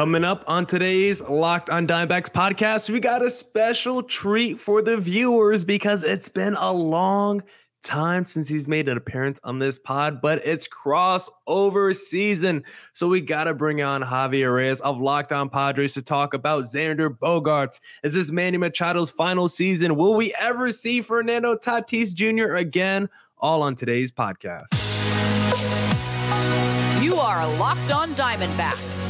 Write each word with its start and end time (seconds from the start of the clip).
Coming 0.00 0.24
up 0.24 0.44
on 0.46 0.64
today's 0.64 1.20
Locked 1.20 1.68
on 1.68 1.86
Diamondbacks 1.86 2.30
podcast, 2.30 2.88
we 2.88 3.00
got 3.00 3.20
a 3.20 3.28
special 3.28 4.02
treat 4.02 4.58
for 4.58 4.80
the 4.80 4.96
viewers 4.96 5.62
because 5.62 6.02
it's 6.02 6.30
been 6.30 6.54
a 6.54 6.72
long 6.72 7.42
time 7.82 8.24
since 8.24 8.48
he's 8.48 8.66
made 8.66 8.88
an 8.88 8.96
appearance 8.96 9.38
on 9.44 9.58
this 9.58 9.78
pod, 9.78 10.22
but 10.22 10.40
it's 10.42 10.66
crossover 10.66 11.94
season. 11.94 12.64
So 12.94 13.08
we 13.08 13.20
got 13.20 13.44
to 13.44 13.52
bring 13.52 13.82
on 13.82 14.00
Javier 14.00 14.56
Reyes 14.56 14.80
of 14.80 14.98
Locked 14.98 15.32
On 15.32 15.50
Padres 15.50 15.92
to 15.92 16.02
talk 16.02 16.32
about 16.32 16.64
Xander 16.64 17.10
Bogaerts. 17.10 17.78
Is 18.02 18.14
this 18.14 18.30
Manny 18.30 18.56
Machado's 18.56 19.10
final 19.10 19.50
season? 19.50 19.96
Will 19.96 20.14
we 20.14 20.34
ever 20.40 20.72
see 20.72 21.02
Fernando 21.02 21.56
Tatis 21.56 22.14
Jr. 22.14 22.54
again? 22.54 23.10
All 23.36 23.62
on 23.62 23.76
today's 23.76 24.10
podcast. 24.10 24.68
You 27.02 27.16
are 27.16 27.46
Locked 27.58 27.90
On 27.90 28.14
Diamondbacks 28.14 29.09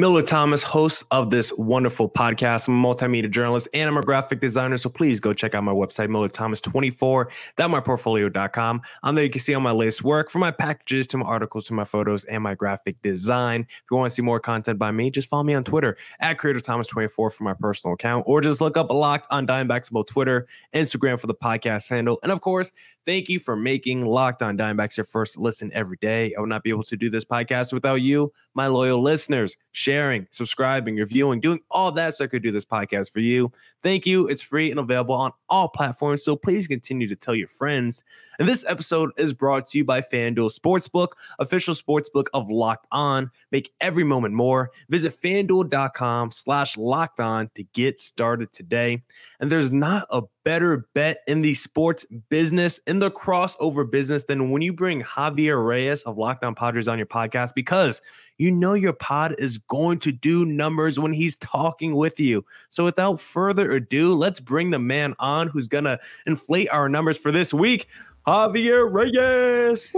Miller 0.00 0.22
Thomas, 0.22 0.62
host 0.62 1.04
of 1.10 1.28
this 1.28 1.52
wonderful 1.58 2.08
podcast. 2.08 2.68
I'm 2.68 2.82
a 2.82 2.88
multimedia 2.88 3.30
journalist 3.30 3.68
and 3.74 3.86
I'm 3.86 3.98
a 3.98 4.02
graphic 4.02 4.40
designer. 4.40 4.78
So 4.78 4.88
please 4.88 5.20
go 5.20 5.34
check 5.34 5.54
out 5.54 5.62
my 5.62 5.74
website, 5.74 6.08
MillerThomas24.myportfolio.com. 6.08 8.80
On 9.02 9.14
there, 9.14 9.24
you 9.24 9.30
can 9.30 9.42
see 9.42 9.52
all 9.52 9.60
my 9.60 9.72
latest 9.72 10.02
work 10.02 10.30
from 10.30 10.40
my 10.40 10.52
packages 10.52 11.06
to 11.08 11.18
my 11.18 11.26
articles 11.26 11.66
to 11.66 11.74
my 11.74 11.84
photos 11.84 12.24
and 12.24 12.42
my 12.42 12.54
graphic 12.54 13.02
design. 13.02 13.66
If 13.68 13.82
you 13.90 13.98
want 13.98 14.08
to 14.08 14.14
see 14.14 14.22
more 14.22 14.40
content 14.40 14.78
by 14.78 14.90
me, 14.90 15.10
just 15.10 15.28
follow 15.28 15.42
me 15.42 15.52
on 15.52 15.64
Twitter 15.64 15.98
at 16.20 16.38
CreatorThomas24 16.38 17.12
for 17.12 17.30
my 17.40 17.52
personal 17.52 17.92
account, 17.92 18.24
or 18.26 18.40
just 18.40 18.62
look 18.62 18.78
up 18.78 18.90
Locked 18.90 19.26
on 19.30 19.46
Diamondbacks 19.46 19.90
about 19.90 20.06
Twitter, 20.06 20.46
Instagram 20.74 21.20
for 21.20 21.26
the 21.26 21.34
podcast 21.34 21.90
handle. 21.90 22.18
And 22.22 22.32
of 22.32 22.40
course, 22.40 22.72
thank 23.04 23.28
you 23.28 23.38
for 23.38 23.54
making 23.54 24.06
Locked 24.06 24.40
on 24.40 24.56
Diamondbacks 24.56 24.96
your 24.96 25.04
first 25.04 25.36
listen 25.36 25.70
every 25.74 25.98
day. 26.00 26.32
I 26.34 26.40
would 26.40 26.48
not 26.48 26.62
be 26.62 26.70
able 26.70 26.84
to 26.84 26.96
do 26.96 27.10
this 27.10 27.26
podcast 27.26 27.74
without 27.74 27.96
you, 27.96 28.32
my 28.54 28.66
loyal 28.66 29.02
listeners 29.02 29.58
sharing, 29.72 30.26
subscribing, 30.30 30.96
reviewing, 30.96 31.40
doing 31.40 31.60
all 31.70 31.92
that 31.92 32.14
so 32.14 32.24
I 32.24 32.28
could 32.28 32.42
do 32.42 32.50
this 32.50 32.64
podcast 32.64 33.12
for 33.12 33.20
you. 33.20 33.52
Thank 33.82 34.06
you. 34.06 34.26
It's 34.26 34.42
free 34.42 34.70
and 34.70 34.80
available 34.80 35.14
on 35.14 35.32
all 35.48 35.68
platforms. 35.68 36.24
So 36.24 36.36
please 36.36 36.66
continue 36.66 37.08
to 37.08 37.16
tell 37.16 37.34
your 37.34 37.48
friends. 37.48 38.02
And 38.38 38.48
this 38.48 38.64
episode 38.66 39.10
is 39.16 39.32
brought 39.32 39.68
to 39.68 39.78
you 39.78 39.84
by 39.84 40.00
FanDuel 40.00 40.58
Sportsbook, 40.58 41.08
official 41.38 41.74
sportsbook 41.74 42.26
of 42.32 42.48
Locked 42.48 42.86
On. 42.90 43.30
Make 43.52 43.72
every 43.80 44.04
moment 44.04 44.34
more. 44.34 44.70
Visit 44.88 45.20
fanduel.com 45.20 46.30
slash 46.30 46.76
locked 46.76 47.20
on 47.20 47.50
to 47.54 47.62
get 47.62 48.00
started 48.00 48.52
today. 48.52 49.02
And 49.40 49.50
there's 49.50 49.72
not 49.72 50.06
a 50.10 50.22
better 50.44 50.86
bet 50.94 51.22
in 51.26 51.40
the 51.40 51.54
sports 51.54 52.04
business, 52.28 52.78
in 52.86 52.98
the 52.98 53.10
crossover 53.10 53.90
business, 53.90 54.24
than 54.24 54.50
when 54.50 54.60
you 54.60 54.72
bring 54.72 55.02
Javier 55.02 55.66
Reyes 55.66 56.02
of 56.02 56.18
Locked 56.18 56.44
On 56.44 56.54
Padres 56.54 56.88
on 56.88 56.98
your 56.98 57.06
podcast 57.06 57.54
because 57.54 58.02
you 58.36 58.50
know 58.50 58.74
your 58.74 58.92
pod 58.92 59.34
is 59.38 59.56
going 59.56 59.98
to 60.00 60.12
do 60.12 60.44
numbers 60.44 60.98
when 60.98 61.14
he's 61.14 61.36
talking 61.36 61.96
with 61.96 62.20
you. 62.20 62.44
So 62.68 62.84
without 62.84 63.18
further 63.18 63.72
ado, 63.72 64.14
let's 64.14 64.40
bring 64.40 64.70
the 64.70 64.78
man 64.78 65.14
on 65.18 65.48
who's 65.48 65.68
going 65.68 65.84
to 65.84 65.98
inflate 66.26 66.68
our 66.70 66.90
numbers 66.90 67.16
for 67.16 67.32
this 67.32 67.54
week. 67.54 67.88
Javier 68.26 68.92
Reyes. 68.92 69.84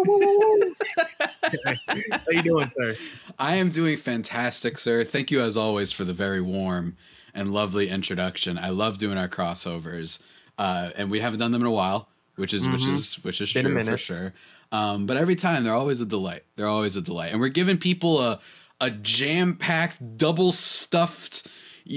How 2.10 2.30
you 2.30 2.42
doing, 2.42 2.70
sir? 2.78 2.94
I 3.38 3.56
am 3.56 3.68
doing 3.68 3.98
fantastic, 3.98 4.78
sir. 4.78 5.02
Thank 5.02 5.32
you 5.32 5.40
as 5.40 5.56
always 5.56 5.90
for 5.90 6.04
the 6.04 6.12
very 6.12 6.40
warm 6.40 6.96
and 7.34 7.52
lovely 7.52 7.88
introduction. 7.88 8.58
I 8.58 8.70
love 8.70 8.98
doing 8.98 9.18
our 9.18 9.28
crossovers, 9.28 10.20
uh, 10.58 10.90
and 10.96 11.10
we 11.10 11.20
haven't 11.20 11.40
done 11.40 11.52
them 11.52 11.62
in 11.62 11.66
a 11.66 11.72
while, 11.72 12.08
which 12.36 12.54
is 12.54 12.62
mm-hmm. 12.62 12.72
which 12.72 12.86
is 12.86 13.14
which 13.24 13.40
is 13.40 13.52
Been 13.52 13.64
true 13.64 13.84
for 13.84 13.96
sure. 13.96 14.34
Um, 14.70 15.06
but 15.06 15.16
every 15.16 15.36
time 15.36 15.64
they're 15.64 15.74
always 15.74 16.00
a 16.00 16.06
delight. 16.06 16.44
They're 16.56 16.68
always 16.68 16.96
a 16.96 17.02
delight, 17.02 17.32
and 17.32 17.40
we're 17.40 17.48
giving 17.48 17.78
people 17.78 18.20
a 18.20 18.40
a 18.80 18.90
jam 18.90 19.56
packed, 19.56 20.18
double 20.18 20.52
stuffed. 20.52 21.46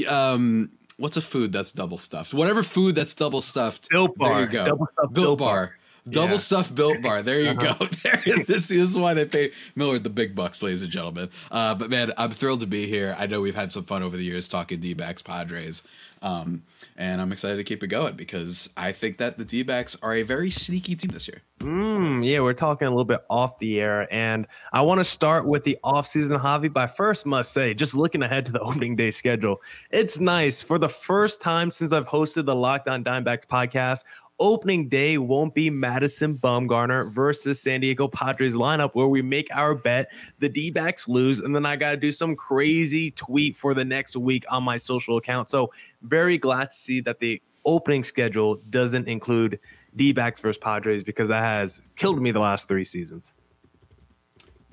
Um, 0.07 0.71
what's 0.97 1.17
a 1.17 1.21
food 1.21 1.51
that's 1.51 1.71
double 1.71 1.97
stuffed? 1.97 2.33
Whatever 2.33 2.63
food 2.63 2.95
that's 2.95 3.13
double 3.13 3.41
stuffed. 3.41 3.89
Built 3.89 4.15
bar. 4.17 4.33
There 4.33 4.41
you 4.41 4.47
go. 4.47 4.65
Double 4.65 4.87
stuffed 4.93 5.13
Built, 5.13 5.39
bar. 5.39 5.67
bar. 5.67 5.77
Double 6.09 6.33
yeah. 6.33 6.37
stuffed 6.37 6.75
built 6.75 7.01
bar. 7.01 7.21
There 7.23 7.39
you 7.39 7.49
uh-huh. 7.49 7.75
go. 7.79 7.87
There, 8.03 8.21
this, 8.45 8.67
this, 8.67 8.71
is 8.71 8.97
why 8.97 9.13
they 9.15 9.25
pay 9.25 9.51
Miller 9.75 9.97
the 9.97 10.09
big 10.09 10.35
bucks, 10.35 10.61
ladies 10.61 10.83
and 10.83 10.91
gentlemen. 10.91 11.29
Uh, 11.49 11.73
but 11.73 11.89
man, 11.89 12.11
I'm 12.17 12.31
thrilled 12.31 12.59
to 12.59 12.67
be 12.67 12.87
here. 12.87 13.15
I 13.17 13.25
know 13.25 13.41
we've 13.41 13.55
had 13.55 13.71
some 13.71 13.83
fun 13.83 14.03
over 14.03 14.15
the 14.15 14.23
years 14.23 14.47
talking 14.47 14.79
D 14.79 14.93
backs, 14.93 15.21
Padres. 15.21 15.83
Um, 16.21 16.63
and 16.97 17.21
I'm 17.21 17.31
excited 17.31 17.57
to 17.57 17.63
keep 17.63 17.83
it 17.83 17.87
going 17.87 18.15
because 18.15 18.71
I 18.75 18.91
think 18.91 19.17
that 19.17 19.37
the 19.37 19.45
D 19.45 19.63
backs 19.63 19.95
are 20.01 20.15
a 20.15 20.23
very 20.23 20.49
sneaky 20.49 20.95
team 20.95 21.11
this 21.11 21.27
year. 21.27 21.41
Mm, 21.59 22.25
yeah, 22.25 22.39
we're 22.39 22.53
talking 22.53 22.87
a 22.87 22.91
little 22.91 23.05
bit 23.05 23.21
off 23.29 23.59
the 23.59 23.79
air. 23.79 24.11
And 24.13 24.47
I 24.73 24.81
want 24.81 24.99
to 24.99 25.03
start 25.03 25.47
with 25.47 25.63
the 25.63 25.77
offseason 25.83 26.37
hobby. 26.39 26.67
But 26.67 26.81
I 26.81 26.87
first 26.87 27.25
must 27.25 27.53
say, 27.53 27.73
just 27.73 27.95
looking 27.95 28.23
ahead 28.23 28.45
to 28.47 28.51
the 28.51 28.59
opening 28.61 28.95
day 28.95 29.11
schedule, 29.11 29.61
it's 29.91 30.19
nice. 30.19 30.61
For 30.61 30.79
the 30.79 30.89
first 30.89 31.41
time 31.41 31.69
since 31.69 31.91
I've 31.91 32.07
hosted 32.07 32.45
the 32.45 32.55
Locked 32.55 32.87
On 32.87 33.03
Diamondbacks 33.03 33.45
podcast, 33.45 34.03
opening 34.39 34.89
day 34.89 35.17
won't 35.17 35.53
be 35.53 35.69
Madison 35.69 36.37
Bumgarner 36.37 37.11
versus 37.11 37.61
San 37.61 37.81
Diego 37.81 38.07
Padres 38.07 38.53
lineup 38.53 38.91
where 38.93 39.07
we 39.07 39.21
make 39.21 39.47
our 39.53 39.75
bet, 39.75 40.11
the 40.39 40.49
D 40.49 40.71
backs 40.71 41.07
lose, 41.07 41.39
and 41.39 41.55
then 41.55 41.65
I 41.65 41.75
got 41.75 41.91
to 41.91 41.97
do 41.97 42.11
some 42.11 42.35
crazy 42.35 43.11
tweet 43.11 43.55
for 43.55 43.73
the 43.73 43.85
next 43.85 44.15
week 44.15 44.45
on 44.49 44.63
my 44.63 44.77
social 44.77 45.17
account. 45.17 45.49
So, 45.49 45.71
very 46.01 46.37
glad 46.37 46.71
to 46.71 46.77
see 46.77 47.01
that 47.01 47.19
the 47.19 47.41
opening 47.63 48.03
schedule 48.03 48.55
doesn't 48.69 49.07
include 49.07 49.59
D 49.95 50.11
backs 50.11 50.39
versus 50.39 50.57
Padres 50.57 51.03
because 51.03 51.29
that 51.29 51.41
has 51.41 51.81
killed 51.95 52.21
me 52.21 52.31
the 52.31 52.39
last 52.39 52.67
three 52.67 52.83
seasons. 52.83 53.33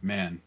Man, 0.00 0.42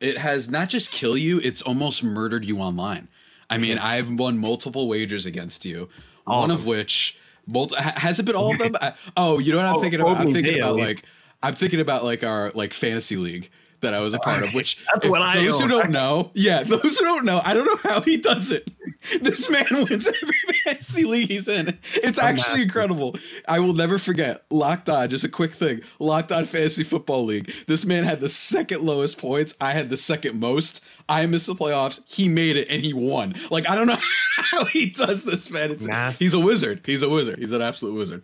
it 0.00 0.18
has 0.18 0.50
not 0.50 0.68
just 0.68 0.92
kill 0.92 1.16
you, 1.16 1.38
it's 1.40 1.62
almost 1.62 2.04
murdered 2.04 2.44
you 2.44 2.58
online. 2.58 3.08
I 3.48 3.58
mean, 3.58 3.78
I've 3.78 4.10
won 4.12 4.38
multiple 4.38 4.88
wagers 4.88 5.26
against 5.26 5.64
you, 5.64 5.88
All 6.26 6.40
one 6.40 6.50
of, 6.50 6.60
of 6.60 6.66
which 6.66 7.16
Multi- 7.46 7.76
has 7.76 8.18
it 8.18 8.24
been 8.24 8.36
all 8.36 8.52
of 8.52 8.58
them? 8.58 8.76
I, 8.80 8.94
oh, 9.16 9.38
you 9.38 9.52
know 9.52 9.58
what 9.58 9.66
I'm 9.66 9.76
oh, 9.76 9.80
thinking 9.80 10.00
about? 10.00 10.16
I'm 10.18 10.32
thinking 10.32 10.58
about 10.58 10.76
like 10.76 11.02
I'm 11.42 11.54
thinking 11.54 11.80
about 11.80 12.04
like 12.04 12.22
our 12.22 12.50
like 12.54 12.72
fantasy 12.72 13.16
league 13.16 13.50
that 13.80 13.94
I 13.94 14.00
was 14.00 14.14
a 14.14 14.18
part 14.18 14.42
of. 14.42 14.54
Which 14.54 14.84
That's 14.94 15.06
what 15.08 15.22
I 15.22 15.44
those 15.44 15.60
who 15.60 15.68
don't 15.68 15.90
know, 15.90 16.30
yeah, 16.34 16.62
those 16.66 16.98
who 16.98 17.04
don't 17.04 17.24
know, 17.24 17.40
I 17.44 17.52
don't 17.52 17.66
know 17.66 17.90
how 17.90 18.00
he 18.00 18.16
does 18.16 18.50
it. 18.50 18.70
This 19.20 19.50
man 19.50 19.66
wins 19.70 20.06
every 20.06 20.34
fantasy 20.64 21.04
league 21.04 21.28
he's 21.28 21.48
in. 21.48 21.78
It's 21.94 22.18
actually 22.18 22.62
incredible. 22.62 23.16
I 23.48 23.58
will 23.58 23.74
never 23.74 23.98
forget. 23.98 24.44
Locked 24.50 24.88
on, 24.88 25.10
just 25.10 25.24
a 25.24 25.28
quick 25.28 25.52
thing. 25.52 25.82
Locked 25.98 26.32
on 26.32 26.44
fantasy 26.44 26.84
football 26.84 27.24
league. 27.24 27.52
This 27.66 27.84
man 27.84 28.04
had 28.04 28.20
the 28.20 28.28
second 28.28 28.82
lowest 28.82 29.18
points. 29.18 29.54
I 29.60 29.72
had 29.72 29.90
the 29.90 29.96
second 29.96 30.38
most. 30.38 30.84
I 31.08 31.26
missed 31.26 31.46
the 31.46 31.54
playoffs. 31.54 32.00
He 32.08 32.28
made 32.28 32.56
it 32.56 32.68
and 32.68 32.82
he 32.82 32.92
won. 32.92 33.34
Like 33.50 33.68
I 33.68 33.74
don't 33.74 33.86
know 33.86 33.98
how 34.36 34.64
he 34.64 34.90
does 34.90 35.24
this, 35.24 35.50
man. 35.50 35.70
It's, 35.70 36.18
he's 36.18 36.34
a 36.34 36.40
wizard. 36.40 36.82
He's 36.84 37.02
a 37.02 37.08
wizard. 37.08 37.38
He's 37.38 37.52
an 37.52 37.62
absolute 37.62 37.94
wizard. 37.94 38.22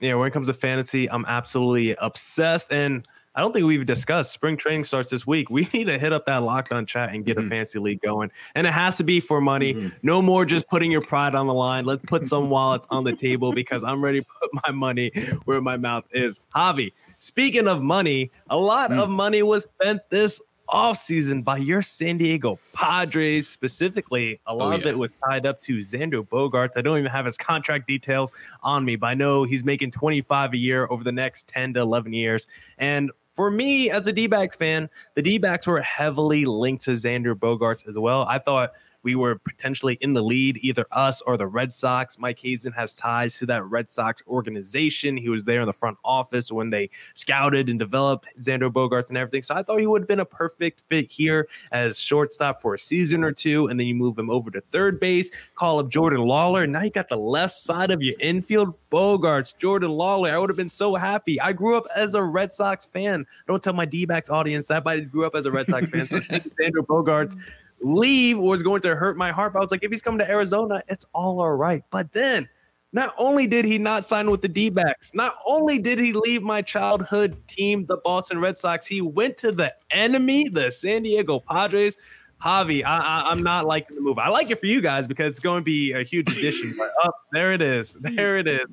Yeah, 0.00 0.14
when 0.14 0.26
it 0.26 0.32
comes 0.32 0.48
to 0.48 0.54
fantasy, 0.54 1.08
I'm 1.08 1.24
absolutely 1.26 1.94
obsessed 2.00 2.72
and 2.72 3.06
I 3.34 3.40
don't 3.40 3.52
think 3.52 3.66
we've 3.66 3.86
discussed 3.86 4.32
spring 4.32 4.56
training 4.56 4.84
starts 4.84 5.10
this 5.10 5.26
week. 5.26 5.50
We 5.50 5.68
need 5.72 5.84
to 5.84 5.98
hit 5.98 6.12
up 6.12 6.26
that 6.26 6.42
locked 6.42 6.72
on 6.72 6.86
chat 6.86 7.14
and 7.14 7.24
get 7.24 7.36
mm-hmm. 7.36 7.46
a 7.46 7.50
fancy 7.50 7.78
league 7.78 8.00
going. 8.02 8.30
And 8.54 8.66
it 8.66 8.72
has 8.72 8.96
to 8.98 9.04
be 9.04 9.20
for 9.20 9.40
money. 9.40 9.74
Mm-hmm. 9.74 9.88
No 10.02 10.20
more 10.20 10.44
just 10.44 10.68
putting 10.68 10.90
your 10.90 11.00
pride 11.00 11.34
on 11.34 11.46
the 11.46 11.54
line. 11.54 11.84
Let's 11.84 12.04
put 12.06 12.26
some 12.26 12.50
wallets 12.50 12.86
on 12.90 13.04
the 13.04 13.14
table 13.14 13.52
because 13.52 13.82
I'm 13.82 14.02
ready 14.02 14.20
to 14.20 14.26
put 14.40 14.50
my 14.66 14.72
money 14.72 15.10
where 15.44 15.60
my 15.60 15.76
mouth 15.76 16.04
is. 16.12 16.40
Javi, 16.54 16.92
speaking 17.18 17.68
of 17.68 17.82
money, 17.82 18.30
a 18.50 18.56
lot 18.56 18.90
mm. 18.90 19.02
of 19.02 19.08
money 19.08 19.42
was 19.42 19.64
spent 19.64 20.02
this 20.10 20.40
offseason 20.68 21.44
by 21.44 21.58
your 21.58 21.82
San 21.82 22.16
Diego 22.16 22.58
Padres 22.72 23.48
specifically. 23.48 24.40
A 24.46 24.54
lot 24.54 24.68
oh, 24.68 24.70
yeah. 24.70 24.76
of 24.76 24.86
it 24.86 24.98
was 24.98 25.14
tied 25.26 25.44
up 25.44 25.60
to 25.60 25.78
Xander 25.78 26.26
Bogaerts. 26.26 26.76
I 26.76 26.82
don't 26.82 26.98
even 26.98 27.10
have 27.10 27.26
his 27.26 27.36
contract 27.36 27.86
details 27.86 28.32
on 28.62 28.84
me, 28.84 28.96
but 28.96 29.08
I 29.08 29.14
know 29.14 29.44
he's 29.44 29.64
making 29.64 29.90
25 29.90 30.54
a 30.54 30.56
year 30.56 30.86
over 30.90 31.04
the 31.04 31.12
next 31.12 31.48
10 31.48 31.74
to 31.74 31.80
11 31.80 32.12
years. 32.12 32.46
And 32.78 33.10
for 33.34 33.50
me 33.50 33.90
as 33.90 34.06
a 34.06 34.12
D 34.12 34.26
backs 34.26 34.56
fan, 34.56 34.88
the 35.14 35.22
D 35.22 35.38
backs 35.38 35.66
were 35.66 35.80
heavily 35.80 36.44
linked 36.44 36.84
to 36.84 36.92
Xander 36.92 37.34
Bogaerts 37.34 37.88
as 37.88 37.98
well. 37.98 38.22
I 38.22 38.38
thought 38.38 38.72
we 39.02 39.14
were 39.14 39.36
potentially 39.36 39.94
in 40.00 40.12
the 40.12 40.22
lead, 40.22 40.58
either 40.62 40.86
us 40.92 41.20
or 41.22 41.36
the 41.36 41.46
Red 41.46 41.74
Sox. 41.74 42.18
Mike 42.18 42.38
Hazen 42.38 42.72
has 42.72 42.94
ties 42.94 43.38
to 43.38 43.46
that 43.46 43.64
Red 43.64 43.90
Sox 43.90 44.22
organization. 44.26 45.16
He 45.16 45.28
was 45.28 45.44
there 45.44 45.60
in 45.60 45.66
the 45.66 45.72
front 45.72 45.98
office 46.04 46.52
when 46.52 46.70
they 46.70 46.90
scouted 47.14 47.68
and 47.68 47.78
developed 47.78 48.28
Xander 48.40 48.72
Bogaerts 48.72 49.08
and 49.08 49.18
everything. 49.18 49.42
So 49.42 49.54
I 49.54 49.62
thought 49.62 49.80
he 49.80 49.86
would 49.86 50.02
have 50.02 50.08
been 50.08 50.20
a 50.20 50.24
perfect 50.24 50.80
fit 50.88 51.10
here 51.10 51.48
as 51.72 51.98
shortstop 51.98 52.60
for 52.60 52.74
a 52.74 52.78
season 52.78 53.24
or 53.24 53.32
two, 53.32 53.68
and 53.68 53.78
then 53.78 53.86
you 53.86 53.94
move 53.94 54.18
him 54.18 54.30
over 54.30 54.50
to 54.50 54.60
third 54.72 55.00
base, 55.00 55.30
call 55.54 55.78
up 55.78 55.88
Jordan 55.88 56.20
Lawlar. 56.20 56.68
Now 56.68 56.82
you 56.82 56.90
got 56.90 57.08
the 57.08 57.16
left 57.16 57.54
side 57.54 57.90
of 57.90 58.02
your 58.02 58.14
infield, 58.20 58.74
Bogaerts, 58.90 59.56
Jordan 59.58 59.90
Lawlar. 59.90 60.30
I 60.30 60.38
would 60.38 60.50
have 60.50 60.56
been 60.56 60.70
so 60.70 60.94
happy. 60.94 61.40
I 61.40 61.52
grew 61.52 61.76
up 61.76 61.86
as 61.96 62.14
a 62.14 62.22
Red 62.22 62.52
Sox 62.52 62.84
fan. 62.84 63.26
Don't 63.46 63.62
tell 63.62 63.72
my 63.72 63.84
D 63.84 64.06
backs 64.06 64.30
audience 64.30 64.68
that, 64.68 64.84
but 64.84 64.90
I 64.94 65.00
grew 65.00 65.26
up 65.26 65.34
as 65.34 65.46
a 65.46 65.50
Red 65.50 65.68
Sox 65.68 65.90
fan. 65.90 66.06
So 66.06 66.20
Xander 66.20 66.84
Bogaerts 66.86 67.36
leave 67.82 68.38
was 68.38 68.62
going 68.62 68.82
to 68.82 68.94
hurt 68.94 69.16
my 69.16 69.32
heart. 69.32 69.52
But 69.52 69.60
I 69.60 69.62
was 69.62 69.70
like, 69.70 69.84
if 69.84 69.90
he's 69.90 70.02
coming 70.02 70.18
to 70.18 70.30
Arizona, 70.30 70.80
it's 70.88 71.04
all 71.12 71.40
all 71.40 71.52
right. 71.52 71.82
But 71.90 72.12
then 72.12 72.48
not 72.92 73.14
only 73.18 73.46
did 73.46 73.64
he 73.64 73.78
not 73.78 74.06
sign 74.06 74.30
with 74.30 74.42
the 74.42 74.48
D 74.48 74.68
backs, 74.68 75.12
not 75.14 75.34
only 75.46 75.78
did 75.78 75.98
he 75.98 76.12
leave 76.12 76.42
my 76.42 76.62
childhood 76.62 77.36
team, 77.48 77.86
the 77.86 77.96
Boston 77.98 78.38
Red 78.38 78.58
Sox, 78.58 78.86
he 78.86 79.00
went 79.00 79.38
to 79.38 79.50
the 79.52 79.74
enemy, 79.90 80.48
the 80.48 80.70
San 80.70 81.02
Diego 81.02 81.40
Padres. 81.40 81.96
Javi, 82.42 82.84
I, 82.84 83.30
am 83.30 83.44
not 83.44 83.66
liking 83.66 83.94
the 83.94 84.02
move. 84.02 84.18
I 84.18 84.28
like 84.28 84.50
it 84.50 84.58
for 84.58 84.66
you 84.66 84.80
guys 84.80 85.06
because 85.06 85.30
it's 85.30 85.38
going 85.38 85.60
to 85.60 85.64
be 85.64 85.92
a 85.92 86.02
huge 86.02 86.28
addition. 86.30 86.74
but 86.76 86.90
up 87.04 87.14
oh, 87.14 87.28
there 87.32 87.52
it 87.52 87.62
is. 87.62 87.92
There 88.00 88.36
it 88.38 88.48
is. 88.48 88.66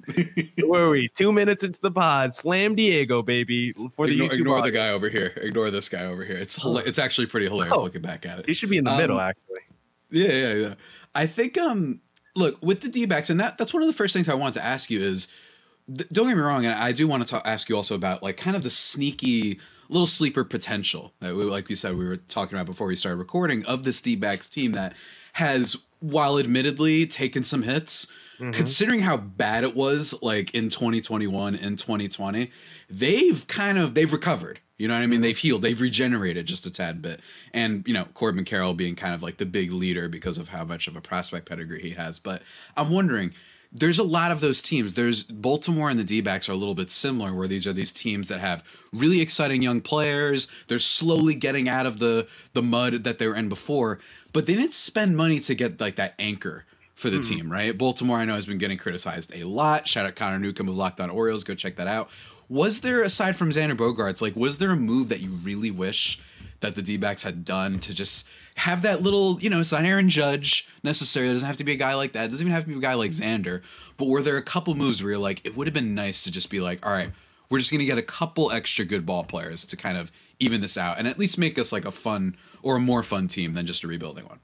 Where 0.65 0.85
are 0.85 0.89
we? 0.89 1.09
Two 1.09 1.31
minutes 1.31 1.63
into 1.63 1.79
the 1.79 1.91
pod. 1.91 2.35
Slam 2.35 2.73
Diego, 2.73 3.21
baby. 3.21 3.73
For 3.93 4.07
the 4.07 4.13
ignore, 4.13 4.33
ignore 4.33 4.61
the 4.63 4.71
guy 4.71 4.89
over 4.89 5.07
here. 5.07 5.33
Ignore 5.35 5.69
this 5.69 5.87
guy 5.87 6.05
over 6.05 6.25
here. 6.25 6.37
It's 6.37 6.57
it's 6.63 6.97
actually 6.97 7.27
pretty 7.27 7.47
hilarious 7.47 7.75
oh, 7.77 7.83
looking 7.83 8.01
back 8.01 8.25
at 8.25 8.39
it. 8.39 8.47
He 8.47 8.55
should 8.55 8.71
be 8.71 8.77
in 8.77 8.85
the 8.85 8.91
um, 8.91 8.97
middle, 8.97 9.19
actually. 9.19 9.61
Yeah, 10.09 10.31
yeah, 10.31 10.53
yeah. 10.53 10.73
I 11.13 11.27
think 11.27 11.57
um 11.57 12.01
look 12.35 12.57
with 12.63 12.81
the 12.81 12.89
D 12.89 13.05
backs, 13.05 13.29
and 13.29 13.39
that 13.39 13.59
that's 13.59 13.73
one 13.73 13.83
of 13.83 13.87
the 13.87 13.93
first 13.93 14.13
things 14.13 14.27
I 14.27 14.33
wanted 14.33 14.55
to 14.55 14.65
ask 14.65 14.89
you 14.89 14.99
is 14.99 15.27
don't 16.11 16.27
get 16.27 16.35
me 16.35 16.41
wrong, 16.41 16.65
and 16.65 16.73
I 16.73 16.91
do 16.91 17.07
want 17.07 17.21
to 17.21 17.29
talk, 17.29 17.43
ask 17.45 17.69
you 17.69 17.75
also 17.75 17.93
about 17.93 18.23
like 18.23 18.37
kind 18.37 18.55
of 18.55 18.63
the 18.63 18.69
sneaky 18.71 19.59
little 19.89 20.07
sleeper 20.07 20.43
potential 20.43 21.13
that 21.19 21.33
like 21.33 21.67
we 21.67 21.75
said 21.75 21.97
we 21.97 22.07
were 22.07 22.17
talking 22.17 22.57
about 22.57 22.65
before 22.65 22.87
we 22.87 22.95
started 22.95 23.17
recording 23.17 23.65
of 23.65 23.83
this 23.83 24.01
D-backs 24.01 24.49
team 24.49 24.71
that 24.73 24.93
has 25.33 25.77
while 25.99 26.39
admittedly 26.39 27.05
taken 27.05 27.43
some 27.43 27.63
hits 27.63 28.07
mm-hmm. 28.39 28.51
considering 28.51 29.01
how 29.01 29.17
bad 29.17 29.63
it 29.63 29.75
was 29.75 30.13
like 30.21 30.53
in 30.53 30.69
2021 30.69 31.55
and 31.55 31.77
2020 31.77 32.51
they've 32.89 33.47
kind 33.47 33.77
of 33.77 33.93
they've 33.95 34.13
recovered 34.13 34.59
you 34.79 34.87
know 34.87 34.93
what 34.95 35.03
I 35.03 35.07
mean? 35.07 35.19
They've 35.19 35.37
healed, 35.37 35.61
they've 35.61 35.79
regenerated 35.79 36.45
just 36.45 36.65
a 36.65 36.71
tad 36.71 37.01
bit. 37.01 37.19
And, 37.53 37.83
you 37.85 37.93
know, 37.93 38.05
Corbin 38.13 38.45
Carroll 38.45 38.73
being 38.73 38.95
kind 38.95 39.13
of 39.13 39.21
like 39.21 39.35
the 39.35 39.45
big 39.45 39.73
leader 39.73 40.07
because 40.07 40.37
of 40.37 40.47
how 40.47 40.63
much 40.63 40.87
of 40.87 40.95
a 40.95 41.01
prospect 41.01 41.49
pedigree 41.49 41.81
he 41.81 41.91
has. 41.91 42.17
But 42.17 42.43
I'm 42.77 42.89
wondering, 42.89 43.33
there's 43.71 43.99
a 43.99 44.03
lot 44.03 44.31
of 44.31 44.41
those 44.41 44.61
teams. 44.61 44.95
There's 44.95 45.23
Baltimore 45.23 45.89
and 45.89 45.99
the 45.99 46.03
D 46.03 46.21
backs 46.21 46.49
are 46.49 46.53
a 46.53 46.55
little 46.55 46.75
bit 46.75 46.89
similar, 46.89 47.33
where 47.33 47.47
these 47.47 47.67
are 47.67 47.73
these 47.73 47.91
teams 47.91 48.27
that 48.29 48.39
have 48.39 48.63
really 48.91 49.21
exciting 49.21 49.61
young 49.61 49.81
players. 49.81 50.47
They're 50.67 50.79
slowly 50.79 51.35
getting 51.35 51.69
out 51.69 51.85
of 51.85 51.99
the 51.99 52.27
the 52.53 52.63
mud 52.63 53.03
that 53.03 53.19
they 53.19 53.27
were 53.27 53.35
in 53.35 53.49
before, 53.49 53.99
but 54.33 54.45
they 54.45 54.55
didn't 54.55 54.73
spend 54.73 55.15
money 55.15 55.39
to 55.41 55.55
get 55.55 55.79
like 55.79 55.97
that 55.97 56.15
anchor 56.17 56.65
for 56.95 57.09
the 57.09 57.17
mm. 57.17 57.27
team, 57.27 57.51
right? 57.51 57.77
Baltimore, 57.77 58.17
I 58.17 58.25
know, 58.25 58.35
has 58.35 58.45
been 58.45 58.57
getting 58.57 58.77
criticized 58.77 59.31
a 59.33 59.45
lot. 59.45 59.87
Shout 59.87 60.05
out 60.05 60.15
Connor 60.15 60.39
Newcomb 60.39 60.67
of 60.67 60.75
Locked 60.75 60.99
On 60.99 61.09
Orioles. 61.09 61.43
Go 61.43 61.55
check 61.55 61.77
that 61.77 61.87
out. 61.87 62.09
Was 62.49 62.81
there, 62.81 63.03
aside 63.03 63.35
from 63.35 63.51
Xander 63.51 63.77
Bogaerts, 63.77 64.21
like, 64.21 64.35
was 64.35 64.57
there 64.57 64.71
a 64.71 64.75
move 64.75 65.09
that 65.09 65.19
you 65.21 65.29
really 65.29 65.71
wish 65.71 66.19
that 66.59 66.75
the 66.75 66.81
D 66.81 66.97
backs 66.97 67.23
had 67.23 67.45
done 67.45 67.79
to 67.79 67.93
just 67.93 68.27
have 68.59 68.81
that 68.81 69.01
little, 69.01 69.39
you 69.39 69.49
know, 69.49 69.61
it's 69.61 69.71
not 69.71 69.85
Aaron 69.85 70.09
Judge 70.09 70.67
necessarily. 70.83 71.31
It 71.31 71.33
doesn't 71.35 71.47
have 71.47 71.55
to 71.57 71.63
be 71.63 71.71
a 71.71 71.77
guy 71.77 71.95
like 71.95 72.11
that. 72.11 72.25
It 72.25 72.31
doesn't 72.31 72.45
even 72.45 72.53
have 72.53 72.65
to 72.65 72.69
be 72.69 72.75
a 72.75 72.81
guy 72.81 72.93
like 72.93 73.11
Xander. 73.11 73.61
But 73.95 74.09
were 74.09 74.21
there 74.21 74.35
a 74.35 74.41
couple 74.41 74.75
moves 74.75 75.01
where 75.01 75.11
you're 75.11 75.19
like, 75.19 75.39
it 75.45 75.55
would 75.55 75.65
have 75.65 75.73
been 75.73 75.95
nice 75.95 76.23
to 76.23 76.31
just 76.31 76.49
be 76.49 76.59
like, 76.59 76.85
all 76.85 76.91
right, 76.91 77.11
we're 77.49 77.59
just 77.59 77.71
going 77.71 77.79
to 77.79 77.85
get 77.85 77.97
a 77.97 78.03
couple 78.03 78.51
extra 78.51 78.83
good 78.83 79.05
ball 79.05 79.23
players 79.23 79.65
to 79.65 79.77
kind 79.77 79.97
of 79.97 80.11
even 80.39 80.59
this 80.59 80.77
out 80.77 80.99
and 80.99 81.07
at 81.07 81.17
least 81.17 81.37
make 81.37 81.57
us 81.57 81.71
like 81.71 81.85
a 81.85 81.91
fun 81.91 82.35
or 82.61 82.75
a 82.75 82.79
more 82.81 83.01
fun 83.01 83.29
team 83.29 83.53
than 83.53 83.65
just 83.65 83.85
a 83.85 83.87
rebuilding 83.87 84.25
one? 84.25 84.39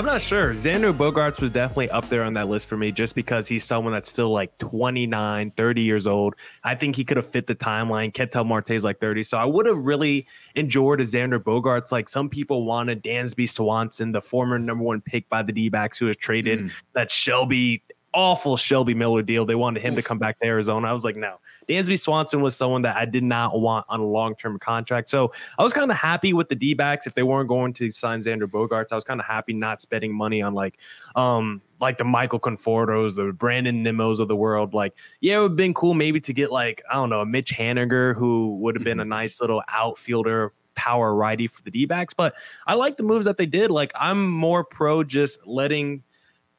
I'm 0.00 0.06
not 0.06 0.22
sure. 0.22 0.54
Xander 0.54 0.96
Bogaerts 0.96 1.42
was 1.42 1.50
definitely 1.50 1.90
up 1.90 2.08
there 2.08 2.24
on 2.24 2.32
that 2.32 2.48
list 2.48 2.68
for 2.68 2.78
me 2.78 2.90
just 2.90 3.14
because 3.14 3.46
he's 3.46 3.64
someone 3.64 3.92
that's 3.92 4.08
still 4.08 4.30
like 4.30 4.56
29, 4.56 5.50
30 5.50 5.82
years 5.82 6.06
old. 6.06 6.36
I 6.64 6.74
think 6.74 6.96
he 6.96 7.04
could 7.04 7.18
have 7.18 7.26
fit 7.26 7.46
the 7.46 7.54
timeline. 7.54 8.10
Ketel 8.14 8.44
Marte's 8.44 8.82
like 8.82 8.98
30. 8.98 9.24
So 9.24 9.36
I 9.36 9.44
would 9.44 9.66
have 9.66 9.84
really 9.84 10.26
enjoyed 10.54 11.02
a 11.02 11.04
Xander 11.04 11.38
Bogaerts. 11.38 11.92
Like 11.92 12.08
some 12.08 12.30
people 12.30 12.64
wanted 12.64 13.04
Dansby 13.04 13.50
Swanson, 13.50 14.12
the 14.12 14.22
former 14.22 14.58
number 14.58 14.84
one 14.84 15.02
pick 15.02 15.28
by 15.28 15.42
the 15.42 15.52
D 15.52 15.68
backs 15.68 15.98
who 15.98 16.06
was 16.06 16.16
traded, 16.16 16.60
mm. 16.60 16.72
that 16.94 17.10
Shelby 17.10 17.82
awful 18.14 18.56
Shelby 18.56 18.94
Miller 18.94 19.22
deal. 19.22 19.44
They 19.44 19.54
wanted 19.54 19.82
him 19.82 19.92
Oof. 19.92 19.98
to 19.98 20.02
come 20.02 20.18
back 20.18 20.40
to 20.40 20.46
Arizona. 20.46 20.88
I 20.88 20.94
was 20.94 21.04
like, 21.04 21.16
no. 21.16 21.36
Dansby 21.70 22.00
Swanson 22.00 22.40
was 22.40 22.56
someone 22.56 22.82
that 22.82 22.96
I 22.96 23.04
did 23.04 23.22
not 23.22 23.60
want 23.60 23.86
on 23.88 24.00
a 24.00 24.04
long 24.04 24.34
term 24.34 24.58
contract. 24.58 25.08
So 25.08 25.32
I 25.56 25.62
was 25.62 25.72
kind 25.72 25.88
of 25.90 25.96
happy 25.96 26.32
with 26.32 26.48
the 26.48 26.56
D 26.56 26.74
backs 26.74 27.06
if 27.06 27.14
they 27.14 27.22
weren't 27.22 27.48
going 27.48 27.72
to 27.74 27.92
sign 27.92 28.22
Xander 28.22 28.46
Bogaerts. 28.46 28.88
I 28.90 28.96
was 28.96 29.04
kind 29.04 29.20
of 29.20 29.26
happy 29.26 29.52
not 29.52 29.80
spending 29.80 30.12
money 30.12 30.42
on 30.42 30.52
like, 30.52 30.78
um, 31.14 31.62
like 31.80 31.96
the 31.96 32.04
Michael 32.04 32.40
Confortos, 32.40 33.14
the 33.14 33.32
Brandon 33.32 33.84
Nimmos 33.84 34.18
of 34.18 34.26
the 34.26 34.34
world. 34.34 34.74
Like, 34.74 34.98
yeah, 35.20 35.36
it 35.36 35.38
would 35.42 35.50
have 35.52 35.56
been 35.56 35.74
cool 35.74 35.94
maybe 35.94 36.20
to 36.20 36.32
get 36.32 36.50
like, 36.50 36.82
I 36.90 36.94
don't 36.94 37.08
know, 37.08 37.20
a 37.20 37.26
Mitch 37.26 37.54
Haniger 37.56 38.16
who 38.16 38.56
would 38.56 38.74
have 38.74 38.82
been 38.82 38.98
mm-hmm. 38.98 39.12
a 39.12 39.16
nice 39.16 39.40
little 39.40 39.62
outfielder 39.68 40.52
power 40.74 41.14
righty 41.14 41.46
for 41.46 41.62
the 41.62 41.70
D 41.70 41.84
backs. 41.84 42.14
But 42.14 42.34
I 42.66 42.74
like 42.74 42.96
the 42.96 43.04
moves 43.04 43.26
that 43.26 43.36
they 43.36 43.46
did. 43.46 43.70
Like, 43.70 43.92
I'm 43.94 44.28
more 44.28 44.64
pro 44.64 45.04
just 45.04 45.46
letting 45.46 46.02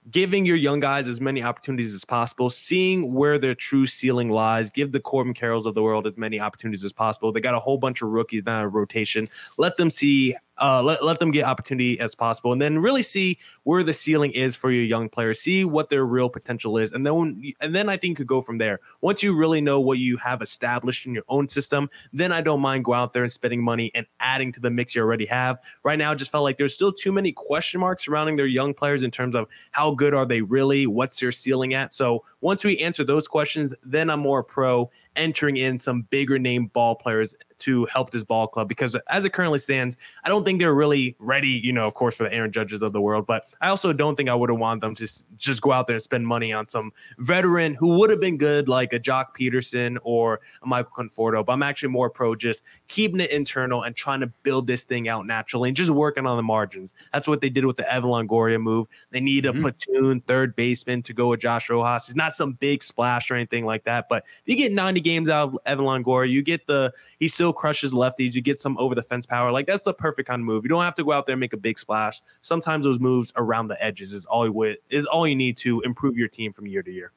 giving 0.10 0.46
your 0.46 0.56
young 0.56 0.80
guys 0.80 1.08
as 1.08 1.22
many 1.22 1.44
opportunities 1.44 1.94
as 1.94 2.04
possible, 2.04 2.50
seeing 2.50 3.14
where 3.14 3.38
their 3.38 3.54
true 3.54 3.86
ceiling 3.86 4.30
lies. 4.30 4.72
Give 4.72 4.92
the 4.92 5.00
Corbin 5.00 5.34
Carrolls 5.34 5.66
of 5.66 5.76
the 5.76 5.84
world 5.84 6.08
as 6.08 6.18
many 6.18 6.40
opportunities 6.40 6.84
as 6.84 6.94
possible. 6.94 7.32
They 7.32 7.42
got 7.42 7.54
a 7.54 7.60
whole 7.60 7.78
bunch 7.78 8.02
of 8.02 8.10
rookies 8.10 8.44
now 8.46 8.64
in 8.64 8.72
rotation. 8.72 9.30
Let 9.58 9.78
them 9.78 9.90
see 9.90 10.36
uh, 10.62 10.82
let, 10.82 11.04
let 11.04 11.20
them 11.20 11.32
get 11.32 11.46
opportunity 11.46 12.00
as 12.00 12.16
possible 12.16 12.52
and 12.52 12.62
then 12.62 12.78
really 12.78 13.02
see 13.02 13.38
where 13.64 13.84
the 13.84 13.94
ceiling 13.94 14.32
is 14.32 14.56
for 14.56 14.72
your 14.72 14.84
young 14.84 15.10
players 15.10 15.40
see 15.40 15.66
what 15.66 15.90
their 15.90 16.06
real 16.06 16.30
potential 16.30 16.78
is 16.78 16.92
and 16.92 17.06
then 17.06 17.42
and 17.60 17.76
then 17.76 17.90
i 17.90 17.98
think 17.98 18.12
you 18.12 18.16
could 18.16 18.28
go 18.28 18.42
from 18.42 18.58
there. 18.58 18.80
Once 19.02 19.24
you 19.24 19.36
really 19.36 19.62
know 19.62 19.80
what 19.80 19.98
you 19.98 20.18
have 20.18 20.42
established 20.42 21.06
in 21.06 21.14
your 21.14 21.24
own 21.28 21.48
system 21.50 21.90
then 22.14 22.32
i 22.32 22.42
don't 22.42 22.62
mind 22.62 22.86
go 22.86 22.94
out 22.94 23.14
there 23.14 23.24
and 23.24 23.32
spending 23.32 23.64
money 23.64 23.92
and 23.96 24.06
adding 24.20 24.52
to 24.52 24.60
the 24.60 24.70
mix 24.70 24.96
you 24.96 25.02
already 25.02 25.26
have. 25.26 25.60
Right 25.84 25.98
now 25.98 26.14
just 26.14 26.32
felt 26.32 26.44
like 26.44 26.58
there's 26.58 26.74
still 26.74 26.94
too 26.94 27.12
many 27.12 27.32
question 27.32 27.80
marks 27.80 28.06
surrounding 28.06 28.36
their 28.36 28.46
young 28.46 28.74
players 28.74 29.04
in 29.04 29.12
terms 29.12 29.36
of 29.36 29.48
how 29.72 29.92
good 29.92 30.14
are 30.14 30.26
they 30.26 30.42
really 30.42 30.88
what's 30.88 31.20
their 31.20 31.32
ceiling 31.32 31.74
at? 31.74 31.94
So 31.94 32.24
once 32.42 32.64
we 32.64 32.78
answer 32.80 33.04
those 33.04 33.28
questions 33.28 33.74
then 33.84 34.10
i'm 34.10 34.20
more 34.20 34.44
pro 34.44 34.90
entering 35.16 35.58
in 35.58 35.80
some 35.80 36.04
bigger 36.04 36.40
name 36.40 36.68
ball 36.68 36.96
players 36.96 37.36
to 37.62 37.86
help 37.86 38.12
this 38.12 38.24
ball 38.24 38.48
club 38.48 38.68
because 38.68 38.96
as 39.10 39.26
it 39.26 39.34
currently 39.34 39.60
stands, 39.60 39.98
I 40.24 40.30
don't 40.30 40.44
think 40.44 40.60
they're 40.60 40.74
really 40.74 41.16
ready, 41.20 41.50
you 41.50 41.74
know, 41.74 41.88
of 41.88 41.94
course, 41.94 42.18
for 42.18 42.24
the 42.24 42.34
Aaron 42.34 42.52
Judges 42.52 42.82
of 42.82 42.94
the 42.94 43.02
world. 43.02 43.26
But 43.26 43.46
I 43.62 43.70
also 43.70 43.94
don't 43.94 44.16
think 44.16 44.30
I 44.30 44.36
would 44.36 44.50
have 44.50 44.60
wanted 44.60 44.82
them 44.82 44.96
to 44.96 45.08
just 45.38 45.62
go 45.62 45.72
out 45.72 45.88
there 45.88 45.96
and 45.96 46.04
spend 46.04 46.28
money 46.28 46.54
on 46.54 46.68
some 46.70 46.92
veteran 47.20 47.74
who 47.76 47.98
would 48.00 48.10
have 48.10 48.20
been 48.20 48.38
good, 48.38 48.68
like 48.68 48.94
a 48.94 49.00
Joc 49.00 49.28
Pederson 49.40 49.98
or 50.04 50.42
a 50.62 50.68
Michael 50.68 50.92
Conforto. 50.96 51.46
But 51.46 51.54
I'm 51.54 51.64
actually 51.64 51.90
more 51.90 52.10
pro 52.10 52.36
just 52.36 52.64
keeping 52.88 53.20
it 53.20 53.32
internal 53.32 53.84
and 53.84 53.96
trying 53.96 54.22
to 54.22 54.28
build 54.44 54.68
this 54.68 54.84
thing 54.84 55.08
out 55.08 55.26
naturally 55.26 55.70
and 55.70 55.76
just 55.76 55.92
working 55.92 56.26
on 56.26 56.38
the 56.38 56.44
margins. 56.44 56.94
That's 57.14 57.28
what 57.28 57.42
they 57.42 57.50
did 57.50 57.66
with 57.66 57.78
the 57.78 57.92
Evan 57.92 58.10
Longoria 58.10 58.62
move. 58.62 58.88
They 59.12 59.20
need 59.20 59.46
a 59.46 59.52
mm-hmm. 59.52 59.62
platoon 59.62 60.22
third 60.22 60.56
baseman 60.56 61.04
to 61.04 61.14
go 61.14 61.30
with 61.30 61.40
Josh 61.40 61.70
Rojas. 61.70 62.08
He's 62.08 62.16
not 62.16 62.36
some 62.36 62.54
big 62.54 62.84
splash 62.84 63.30
or 63.32 63.36
anything 63.36 63.66
like 63.66 63.84
that. 63.86 64.08
But 64.10 64.24
if 64.26 64.42
you 64.46 64.56
get 64.56 64.72
90 64.72 65.02
games 65.02 65.30
out 65.30 65.50
of 65.50 65.58
Evan 65.66 65.86
Longoria, 65.86 66.30
you 66.30 66.42
get 66.42 66.68
the, 66.68 66.94
he's 67.20 67.34
still 67.34 67.51
crushes 67.54 67.94
lefties. 67.94 68.34
You 68.34 68.42
get 68.42 68.62
some 68.62 68.78
over 68.78 68.96
the 68.96 69.04
fence 69.04 69.26
power. 69.26 69.52
Like 69.52 69.68
that's 69.68 69.84
the 69.84 69.94
perfect 69.94 70.28
kind 70.28 70.42
of 70.42 70.46
move. 70.46 70.64
You 70.64 70.70
don't 70.70 70.84
have 70.84 70.96
to 70.96 71.04
go 71.04 71.12
out 71.12 71.26
there 71.26 71.34
and 71.34 71.40
make 71.40 71.54
a 71.54 71.58
big 71.58 71.80
splash. 71.80 72.22
Sometimes 72.42 72.86
those 72.86 73.00
moves 73.00 73.34
around 73.36 73.68
the 73.68 73.84
edges 73.84 74.14
is 74.14 74.26
all 74.26 74.46
you 74.46 74.76
is 74.90 75.06
all 75.06 75.28
you 75.28 75.36
need 75.36 75.58
to 75.58 75.82
improve 75.82 76.18
your 76.18 76.28
team 76.28 76.54
from 76.54 76.68
year 76.68 76.84
to 76.84 76.92
year. 76.92 77.12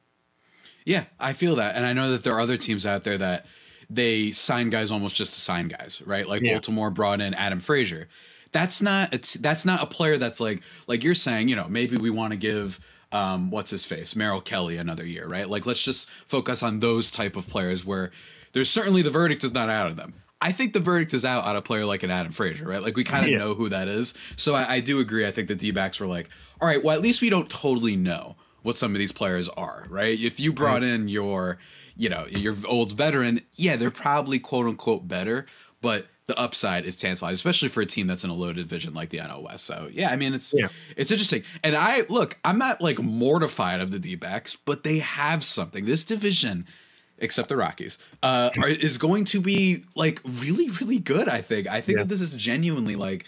Yeah, 0.85 1.05
I 1.19 1.33
feel 1.33 1.55
that, 1.55 1.75
and 1.75 1.85
I 1.85 1.93
know 1.93 2.11
that 2.11 2.23
there 2.23 2.33
are 2.33 2.39
other 2.39 2.57
teams 2.57 2.85
out 2.85 3.03
there 3.03 3.17
that 3.17 3.47
they 3.89 4.31
sign 4.31 4.69
guys 4.69 4.91
almost 4.91 5.15
just 5.15 5.33
to 5.33 5.39
sign 5.39 5.67
guys, 5.67 6.01
right? 6.05 6.27
Like 6.27 6.43
yeah. 6.43 6.53
Baltimore 6.53 6.91
brought 6.91 7.21
in 7.21 7.33
Adam 7.33 7.59
Frazier. 7.59 8.07
That's 8.51 8.81
not 8.81 9.13
it's 9.13 9.33
that's 9.33 9.65
not 9.65 9.81
a 9.81 9.85
player 9.85 10.17
that's 10.17 10.39
like 10.39 10.61
like 10.87 11.03
you're 11.03 11.15
saying. 11.15 11.49
You 11.49 11.55
know, 11.55 11.67
maybe 11.67 11.97
we 11.97 12.09
want 12.09 12.31
to 12.33 12.37
give 12.37 12.79
um, 13.11 13.49
what's 13.49 13.71
his 13.71 13.85
face, 13.85 14.15
Merrill 14.15 14.41
Kelly 14.41 14.77
another 14.77 15.05
year, 15.05 15.27
right? 15.27 15.49
Like 15.49 15.65
let's 15.65 15.83
just 15.83 16.09
focus 16.25 16.61
on 16.61 16.79
those 16.79 17.09
type 17.09 17.35
of 17.35 17.47
players 17.47 17.85
where 17.85 18.11
there's 18.53 18.69
certainly 18.69 19.01
the 19.01 19.09
verdict 19.09 19.43
is 19.43 19.53
not 19.53 19.69
out 19.69 19.87
of 19.87 19.95
them. 19.95 20.13
I 20.45 20.51
think 20.51 20.73
the 20.73 20.79
verdict 20.79 21.15
is 21.15 21.25
out 21.25 21.43
on 21.43 21.55
a 21.55 21.61
player 21.61 21.85
like 21.85 22.03
an 22.03 22.11
Adam 22.11 22.31
Frazier, 22.31 22.67
right? 22.67 22.79
Like 22.79 22.95
we 22.95 23.03
kind 23.03 23.25
of 23.25 23.31
yeah. 23.31 23.39
know 23.39 23.55
who 23.55 23.67
that 23.69 23.87
is. 23.87 24.13
So 24.35 24.53
I, 24.53 24.75
I 24.75 24.79
do 24.79 24.99
agree. 24.99 25.25
I 25.25 25.31
think 25.31 25.47
the 25.47 25.55
D 25.55 25.71
backs 25.71 25.99
were 25.99 26.05
like, 26.05 26.29
all 26.61 26.67
right, 26.67 26.83
well, 26.83 26.95
at 26.95 27.01
least 27.01 27.19
we 27.19 27.31
don't 27.31 27.49
totally 27.49 27.95
know 27.95 28.35
what 28.61 28.77
some 28.77 28.91
of 28.91 28.99
these 28.99 29.11
players 29.11 29.49
are, 29.49 29.87
right? 29.89 30.19
If 30.19 30.39
you 30.39 30.53
brought 30.53 30.83
in 30.83 31.07
your, 31.07 31.57
you 31.97 32.09
know, 32.09 32.27
your 32.27 32.55
old 32.67 32.91
veteran, 32.91 33.41
yeah, 33.55 33.75
they're 33.75 33.89
probably 33.89 34.37
quote 34.37 34.67
unquote 34.67 35.07
better, 35.07 35.47
but 35.81 36.05
the 36.27 36.39
upside 36.39 36.85
is 36.85 36.95
tantalizing, 36.95 37.33
especially 37.33 37.69
for 37.69 37.81
a 37.81 37.87
team 37.87 38.05
that's 38.05 38.23
in 38.23 38.29
a 38.29 38.35
low 38.35 38.53
division 38.53 38.93
like 38.93 39.09
the 39.09 39.17
NL 39.17 39.41
West. 39.41 39.65
So 39.65 39.89
yeah, 39.91 40.11
I 40.11 40.15
mean 40.15 40.35
it's 40.35 40.53
yeah. 40.53 40.67
it's 40.95 41.09
interesting. 41.09 41.41
And 41.63 41.75
I 41.75 42.03
look, 42.07 42.37
I'm 42.45 42.59
not 42.59 42.81
like 42.81 42.99
mortified 42.99 43.81
of 43.81 43.89
the 43.89 43.97
D 43.97 44.13
backs, 44.13 44.55
but 44.55 44.83
they 44.83 44.99
have 44.99 45.43
something. 45.43 45.85
This 45.85 46.03
division, 46.03 46.67
except 47.17 47.49
the 47.49 47.57
Rockies, 47.57 47.97
uh, 48.23 48.49
are, 48.61 48.69
is 48.69 48.97
going 48.97 49.25
to 49.25 49.41
be 49.41 49.85
like 49.95 50.21
really, 50.23 50.69
really 50.69 50.99
good. 50.99 51.29
I 51.29 51.41
think. 51.41 51.67
I 51.67 51.81
think 51.81 51.97
yeah. 51.97 52.03
that 52.03 52.09
this 52.09 52.21
is 52.21 52.33
genuinely 52.33 52.95
like 52.95 53.25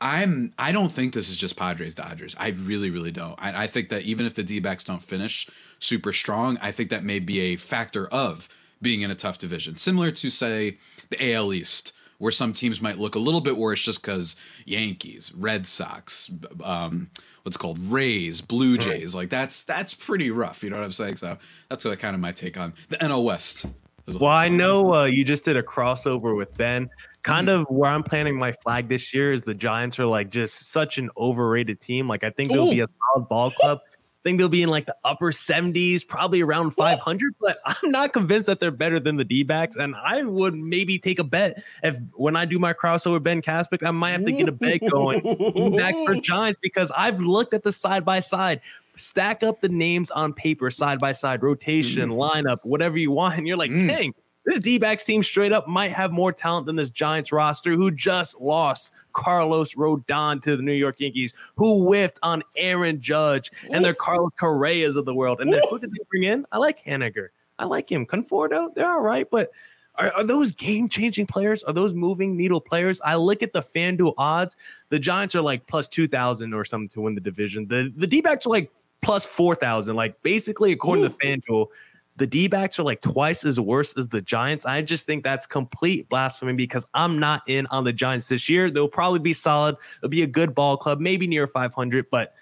I'm 0.00 0.52
I 0.58 0.72
don't 0.72 0.92
think 0.92 1.14
this 1.14 1.30
is 1.30 1.36
just 1.36 1.56
Padres 1.56 1.94
Dodgers. 1.94 2.34
I 2.38 2.48
really, 2.48 2.90
really 2.90 3.10
don't. 3.10 3.34
I, 3.42 3.64
I 3.64 3.66
think 3.66 3.88
that 3.88 4.02
even 4.02 4.26
if 4.26 4.34
the 4.34 4.42
D 4.42 4.60
backs 4.60 4.84
don't 4.84 5.02
finish 5.02 5.48
super 5.78 6.12
strong, 6.12 6.58
I 6.60 6.72
think 6.72 6.90
that 6.90 7.04
may 7.04 7.18
be 7.18 7.40
a 7.40 7.56
factor 7.56 8.06
of 8.08 8.48
being 8.82 9.00
in 9.00 9.10
a 9.10 9.14
tough 9.14 9.38
division. 9.38 9.76
Similar 9.76 10.10
to 10.12 10.30
say 10.30 10.78
the 11.08 11.32
AL 11.32 11.52
East 11.52 11.92
where 12.18 12.32
some 12.32 12.52
teams 12.52 12.80
might 12.80 12.98
look 12.98 13.14
a 13.14 13.18
little 13.18 13.40
bit 13.40 13.56
worse 13.56 13.82
just 13.82 14.02
because 14.02 14.36
Yankees, 14.64 15.32
Red 15.34 15.66
Sox, 15.66 16.30
um, 16.62 17.10
what's 17.42 17.56
called 17.56 17.78
Rays, 17.78 18.40
Blue 18.40 18.78
Jays, 18.78 19.14
like 19.14 19.30
that's 19.30 19.62
that's 19.62 19.94
pretty 19.94 20.30
rough. 20.30 20.62
You 20.62 20.70
know 20.70 20.78
what 20.78 20.84
I'm 20.84 20.92
saying? 20.92 21.16
So 21.16 21.36
that's 21.68 21.84
what 21.84 21.98
kind 21.98 22.14
of 22.14 22.20
my 22.20 22.32
take 22.32 22.58
on 22.58 22.74
the 22.88 22.96
NL 22.96 23.24
West. 23.24 23.66
Well, 24.06 24.30
I 24.30 24.48
know 24.48 24.92
uh, 24.92 25.04
you 25.04 25.24
just 25.24 25.44
did 25.44 25.56
a 25.56 25.62
crossover 25.62 26.36
with 26.36 26.54
Ben. 26.56 26.90
Kind 27.22 27.48
mm-hmm. 27.48 27.62
of 27.62 27.66
where 27.70 27.90
I'm 27.90 28.02
planting 28.02 28.38
my 28.38 28.52
flag 28.52 28.88
this 28.88 29.14
year 29.14 29.32
is 29.32 29.44
the 29.44 29.54
Giants 29.54 29.98
are 29.98 30.04
like 30.04 30.28
just 30.28 30.70
such 30.70 30.98
an 30.98 31.08
overrated 31.16 31.80
team. 31.80 32.06
Like 32.06 32.22
I 32.22 32.30
think 32.30 32.50
they'll 32.52 32.70
be 32.70 32.80
a 32.80 32.86
solid 33.14 33.28
ball 33.28 33.50
club 33.50 33.80
think 34.24 34.38
they'll 34.38 34.48
be 34.48 34.62
in 34.62 34.70
like 34.70 34.86
the 34.86 34.96
upper 35.04 35.30
70s, 35.30 36.06
probably 36.06 36.42
around 36.42 36.72
500, 36.72 37.34
but 37.40 37.58
I'm 37.64 37.90
not 37.90 38.12
convinced 38.12 38.46
that 38.46 38.58
they're 38.58 38.70
better 38.70 38.98
than 38.98 39.16
the 39.16 39.24
D 39.24 39.44
backs. 39.44 39.76
And 39.76 39.94
I 39.94 40.22
would 40.22 40.54
maybe 40.54 40.98
take 40.98 41.18
a 41.18 41.24
bet 41.24 41.62
if 41.82 41.96
when 42.14 42.34
I 42.34 42.44
do 42.44 42.58
my 42.58 42.72
crossover 42.72 43.22
Ben 43.22 43.42
Caspick, 43.42 43.86
I 43.86 43.90
might 43.92 44.10
have 44.10 44.24
to 44.24 44.32
get 44.32 44.48
a 44.48 44.52
bet 44.52 44.80
going 44.90 45.20
D 45.20 45.76
backs 45.76 46.00
for 46.04 46.14
Giants 46.20 46.58
because 46.60 46.90
I've 46.96 47.20
looked 47.20 47.54
at 47.54 47.62
the 47.62 47.72
side 47.72 48.04
by 48.04 48.20
side. 48.20 48.60
Stack 48.96 49.42
up 49.42 49.60
the 49.60 49.68
names 49.68 50.10
on 50.12 50.32
paper, 50.32 50.70
side 50.70 51.00
by 51.00 51.12
side, 51.12 51.42
rotation, 51.42 52.10
mm. 52.10 52.16
lineup, 52.16 52.58
whatever 52.62 52.96
you 52.96 53.10
want. 53.10 53.36
And 53.36 53.46
you're 53.46 53.56
like, 53.56 53.72
mm. 53.72 53.88
dang, 53.88 54.14
this 54.44 54.58
D 54.58 54.78
backs 54.78 55.04
team 55.04 55.22
straight 55.22 55.52
up 55.52 55.66
might 55.68 55.92
have 55.92 56.12
more 56.12 56.32
talent 56.32 56.66
than 56.66 56.76
this 56.76 56.90
Giants 56.90 57.32
roster, 57.32 57.72
who 57.72 57.90
just 57.90 58.40
lost 58.40 58.92
Carlos 59.12 59.74
Rodon 59.74 60.42
to 60.42 60.56
the 60.56 60.62
New 60.62 60.72
York 60.72 60.96
Yankees, 60.98 61.34
who 61.56 61.86
whiffed 61.86 62.18
on 62.22 62.42
Aaron 62.56 63.00
Judge 63.00 63.50
and 63.70 63.84
their 63.84 63.94
Carlos 63.94 64.32
Correas 64.36 64.96
of 64.96 65.04
the 65.04 65.14
world. 65.14 65.40
And 65.40 65.52
then 65.52 65.60
who 65.70 65.78
did 65.78 65.90
they 65.90 66.04
bring 66.10 66.24
in? 66.24 66.46
I 66.52 66.58
like 66.58 66.84
Haniger. 66.84 67.28
I 67.58 67.64
like 67.64 67.90
him. 67.90 68.04
Conforto, 68.04 68.74
they're 68.74 68.88
all 68.88 69.00
right, 69.00 69.28
but 69.30 69.50
are, 69.96 70.12
are 70.12 70.24
those 70.24 70.50
game 70.52 70.88
changing 70.88 71.26
players? 71.26 71.62
Are 71.62 71.72
those 71.72 71.94
moving 71.94 72.36
needle 72.36 72.60
players? 72.60 73.00
I 73.02 73.14
look 73.14 73.42
at 73.42 73.52
the 73.52 73.62
FanDuel 73.62 74.14
odds. 74.18 74.56
The 74.88 74.98
Giants 74.98 75.34
are 75.34 75.40
like 75.40 75.66
plus 75.66 75.88
2,000 75.88 76.52
or 76.52 76.64
something 76.64 76.88
to 76.90 77.00
win 77.00 77.14
the 77.14 77.20
division. 77.20 77.68
The, 77.68 77.92
the 77.96 78.06
D 78.06 78.20
backs 78.20 78.46
are 78.46 78.50
like 78.50 78.72
plus 79.02 79.24
4,000. 79.24 79.94
Like 79.94 80.20
basically, 80.22 80.72
according 80.72 81.04
Ooh. 81.04 81.08
to 81.08 81.14
FanDuel, 81.14 81.68
the 82.16 82.26
D 82.26 82.46
backs 82.46 82.78
are 82.78 82.84
like 82.84 83.00
twice 83.00 83.44
as 83.44 83.58
worse 83.58 83.96
as 83.96 84.08
the 84.08 84.22
Giants. 84.22 84.64
I 84.64 84.82
just 84.82 85.06
think 85.06 85.24
that's 85.24 85.46
complete 85.46 86.08
blasphemy 86.08 86.52
because 86.52 86.86
I'm 86.94 87.18
not 87.18 87.42
in 87.48 87.66
on 87.66 87.84
the 87.84 87.92
Giants 87.92 88.28
this 88.28 88.48
year. 88.48 88.70
They'll 88.70 88.88
probably 88.88 89.18
be 89.18 89.32
solid. 89.32 89.76
They'll 90.00 90.10
be 90.10 90.22
a 90.22 90.26
good 90.26 90.54
ball 90.54 90.76
club, 90.76 91.00
maybe 91.00 91.26
near 91.26 91.46
500, 91.46 92.06
but 92.10 92.34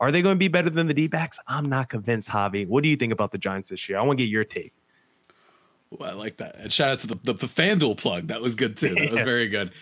are 0.00 0.10
they 0.12 0.22
going 0.22 0.36
to 0.36 0.38
be 0.38 0.48
better 0.48 0.70
than 0.70 0.86
the 0.86 0.94
D 0.94 1.08
backs? 1.08 1.38
I'm 1.46 1.68
not 1.68 1.88
convinced, 1.88 2.30
Javi. 2.30 2.66
What 2.66 2.82
do 2.82 2.88
you 2.88 2.96
think 2.96 3.12
about 3.12 3.32
the 3.32 3.38
Giants 3.38 3.68
this 3.68 3.88
year? 3.88 3.98
I 3.98 4.02
want 4.02 4.18
to 4.18 4.24
get 4.24 4.30
your 4.30 4.44
take. 4.44 4.72
Well, 5.90 6.08
I 6.08 6.14
like 6.14 6.36
that. 6.38 6.56
And 6.56 6.72
shout 6.72 6.90
out 6.90 6.98
to 7.00 7.06
the, 7.08 7.18
the, 7.24 7.32
the 7.32 7.46
FanDuel 7.46 7.96
plug. 7.96 8.28
That 8.28 8.40
was 8.40 8.54
good 8.54 8.76
too. 8.76 8.94
That 8.94 9.10
was 9.10 9.20
very 9.24 9.48
good. 9.48 9.72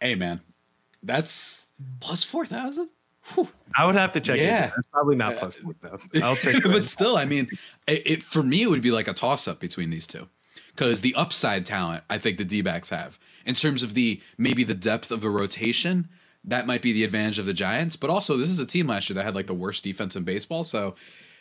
Hey, 0.00 0.14
man, 0.14 0.40
that's 1.02 1.66
plus 2.00 2.22
4,000? 2.22 2.88
I 3.76 3.86
would 3.86 3.96
have 3.96 4.12
to 4.12 4.20
check. 4.20 4.38
Yeah, 4.38 4.66
it. 4.66 4.84
probably 4.92 5.16
not 5.16 5.34
uh, 5.34 5.38
plus 5.38 5.54
four 5.56 5.72
thousand. 5.74 6.10
I'll 6.22 6.36
take, 6.36 6.56
it. 6.56 6.64
but 6.64 6.86
still, 6.86 7.16
I 7.16 7.24
mean, 7.24 7.48
it, 7.86 8.06
it, 8.06 8.22
for 8.22 8.42
me 8.42 8.62
it 8.62 8.70
would 8.70 8.82
be 8.82 8.90
like 8.90 9.08
a 9.08 9.14
toss 9.14 9.48
up 9.48 9.60
between 9.60 9.90
these 9.90 10.06
two, 10.06 10.28
because 10.74 11.00
the 11.00 11.14
upside 11.14 11.66
talent 11.66 12.04
I 12.08 12.18
think 12.18 12.38
the 12.38 12.44
D 12.44 12.62
backs 12.62 12.90
have 12.90 13.18
in 13.44 13.54
terms 13.54 13.82
of 13.82 13.94
the 13.94 14.20
maybe 14.38 14.64
the 14.64 14.74
depth 14.74 15.10
of 15.10 15.24
a 15.24 15.30
rotation 15.30 16.08
that 16.44 16.66
might 16.66 16.82
be 16.82 16.92
the 16.92 17.04
advantage 17.04 17.38
of 17.38 17.46
the 17.46 17.54
Giants, 17.54 17.96
but 17.96 18.10
also 18.10 18.36
this 18.36 18.50
is 18.50 18.58
a 18.58 18.66
team 18.66 18.86
last 18.86 19.08
year 19.08 19.14
that 19.14 19.24
had 19.24 19.34
like 19.34 19.46
the 19.46 19.54
worst 19.54 19.82
defense 19.82 20.16
in 20.16 20.24
baseball, 20.24 20.64
so. 20.64 20.94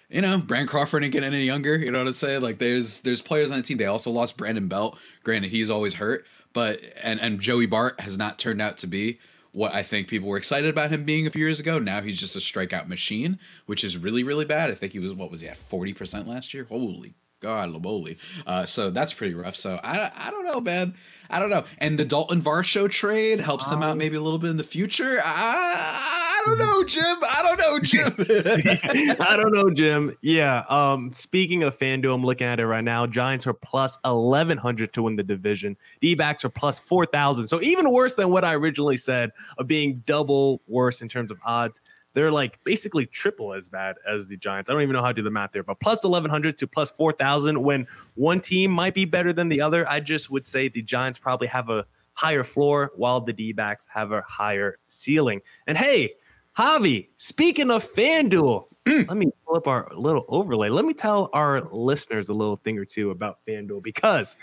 You 0.09 0.21
know, 0.21 0.37
Brand 0.37 0.67
Crawford 0.67 1.01
didn't 1.01 1.13
get 1.13 1.23
any 1.23 1.43
younger. 1.43 1.75
You 1.75 1.89
know 1.89 1.97
what 1.97 2.07
I'm 2.07 2.13
saying? 2.13 2.41
Like, 2.41 2.59
there's 2.59 2.99
there's 2.99 3.21
players 3.21 3.49
on 3.49 3.57
the 3.57 3.63
team. 3.63 3.77
They 3.77 3.85
also 3.85 4.11
lost 4.11 4.37
Brandon 4.37 4.67
Belt. 4.67 4.95
Granted, 5.23 5.49
he's 5.49 5.71
always 5.71 5.95
hurt, 5.95 6.27
but 6.51 6.81
and 7.01 7.19
and 7.19 7.39
Joey 7.39 7.65
Bart 7.65 7.99
has 7.99 8.15
not 8.15 8.37
turned 8.37 8.61
out 8.61 8.77
to 8.79 8.87
be 8.87 9.17
what 9.53 9.73
I 9.73 9.83
think 9.83 10.07
people 10.07 10.27
were 10.27 10.37
excited 10.37 10.69
about 10.69 10.91
him 10.91 11.05
being 11.05 11.25
a 11.25 11.31
few 11.31 11.45
years 11.45 11.59
ago. 11.59 11.79
Now 11.79 12.01
he's 12.01 12.19
just 12.19 12.35
a 12.35 12.39
strikeout 12.39 12.87
machine, 12.87 13.39
which 13.65 13.83
is 13.83 13.95
really, 13.95 14.23
really 14.23 14.45
bad. 14.45 14.69
I 14.69 14.75
think 14.75 14.91
he 14.91 14.99
was, 14.99 15.13
what 15.13 15.31
was 15.31 15.41
he 15.41 15.47
at, 15.47 15.57
40% 15.57 16.27
last 16.27 16.53
year? 16.53 16.65
Holy 16.65 17.13
God, 17.39 17.69
Laboli. 17.69 18.17
Uh, 18.47 18.65
so 18.65 18.89
that's 18.89 19.13
pretty 19.13 19.35
rough. 19.35 19.55
So 19.55 19.79
I, 19.83 20.11
I 20.15 20.31
don't 20.31 20.45
know, 20.45 20.59
man. 20.59 20.95
I 21.33 21.39
don't 21.39 21.49
know. 21.49 21.63
And 21.79 21.97
the 21.97 22.05
Dalton 22.05 22.41
Varsho 22.41 22.89
trade 22.89 23.41
helps 23.41 23.65
um, 23.65 23.71
them 23.71 23.83
out 23.83 23.91
um, 23.93 23.97
maybe 23.97 24.15
a 24.15 24.21
little 24.21 24.39
bit 24.39 24.51
in 24.51 24.57
the 24.57 24.63
future. 24.63 25.19
I, 25.23 26.43
I 26.43 26.43
don't 26.45 26.59
know, 26.59 26.83
Jim. 26.83 27.17
I 27.23 27.41
don't 27.41 27.59
know, 27.59 27.79
Jim. 27.83 28.15
I 29.19 29.35
don't 29.35 29.53
know, 29.53 29.69
Jim. 29.71 30.15
Yeah. 30.21 30.63
Um, 30.69 31.11
speaking 31.13 31.63
of 31.63 31.77
FanDuel, 31.77 32.13
I'm 32.13 32.23
looking 32.23 32.47
at 32.47 32.59
it 32.59 32.67
right 32.67 32.83
now. 32.83 33.07
Giants 33.07 33.47
are 33.47 33.53
plus 33.53 33.97
1100 34.03 34.93
to 34.93 35.03
win 35.03 35.15
the 35.15 35.23
division. 35.23 35.75
D 36.01 36.15
backs 36.15 36.45
are 36.45 36.49
plus 36.49 36.79
4,000. 36.79 37.47
So 37.47 37.61
even 37.61 37.91
worse 37.91 38.13
than 38.13 38.29
what 38.29 38.45
I 38.45 38.53
originally 38.53 38.97
said 38.97 39.31
of 39.57 39.67
being 39.67 40.03
double 40.05 40.61
worse 40.67 41.01
in 41.01 41.09
terms 41.09 41.31
of 41.31 41.39
odds 41.45 41.81
they're 42.13 42.31
like 42.31 42.63
basically 42.63 43.05
triple 43.05 43.53
as 43.53 43.69
bad 43.69 43.95
as 44.07 44.27
the 44.27 44.37
Giants. 44.37 44.69
I 44.69 44.73
don't 44.73 44.81
even 44.81 44.93
know 44.93 45.01
how 45.01 45.07
to 45.07 45.13
do 45.13 45.21
the 45.21 45.31
math 45.31 45.51
there, 45.51 45.63
but 45.63 45.79
plus 45.79 46.03
1100 46.03 46.57
to 46.59 46.67
plus 46.67 46.91
4000 46.91 47.61
when 47.61 47.87
one 48.15 48.39
team 48.39 48.71
might 48.71 48.93
be 48.93 49.05
better 49.05 49.33
than 49.33 49.49
the 49.49 49.61
other. 49.61 49.87
I 49.89 49.99
just 49.99 50.29
would 50.29 50.47
say 50.47 50.67
the 50.67 50.81
Giants 50.81 51.19
probably 51.19 51.47
have 51.47 51.69
a 51.69 51.85
higher 52.13 52.43
floor 52.43 52.91
while 52.95 53.21
the 53.21 53.33
D 53.33 53.53
backs 53.53 53.87
have 53.91 54.11
a 54.11 54.21
higher 54.21 54.77
ceiling. 54.87 55.41
And 55.67 55.77
hey, 55.77 56.13
Javi, 56.57 57.07
speaking 57.17 57.71
of 57.71 57.83
FanDuel, 57.83 58.65
let 58.85 59.17
me 59.17 59.31
pull 59.45 59.55
up 59.55 59.67
our 59.67 59.87
little 59.95 60.25
overlay. 60.27 60.69
Let 60.69 60.85
me 60.85 60.93
tell 60.93 61.29
our 61.33 61.61
listeners 61.61 62.29
a 62.29 62.33
little 62.33 62.57
thing 62.57 62.77
or 62.77 62.85
two 62.85 63.09
about 63.09 63.39
FanDuel 63.47 63.81
because 63.81 64.35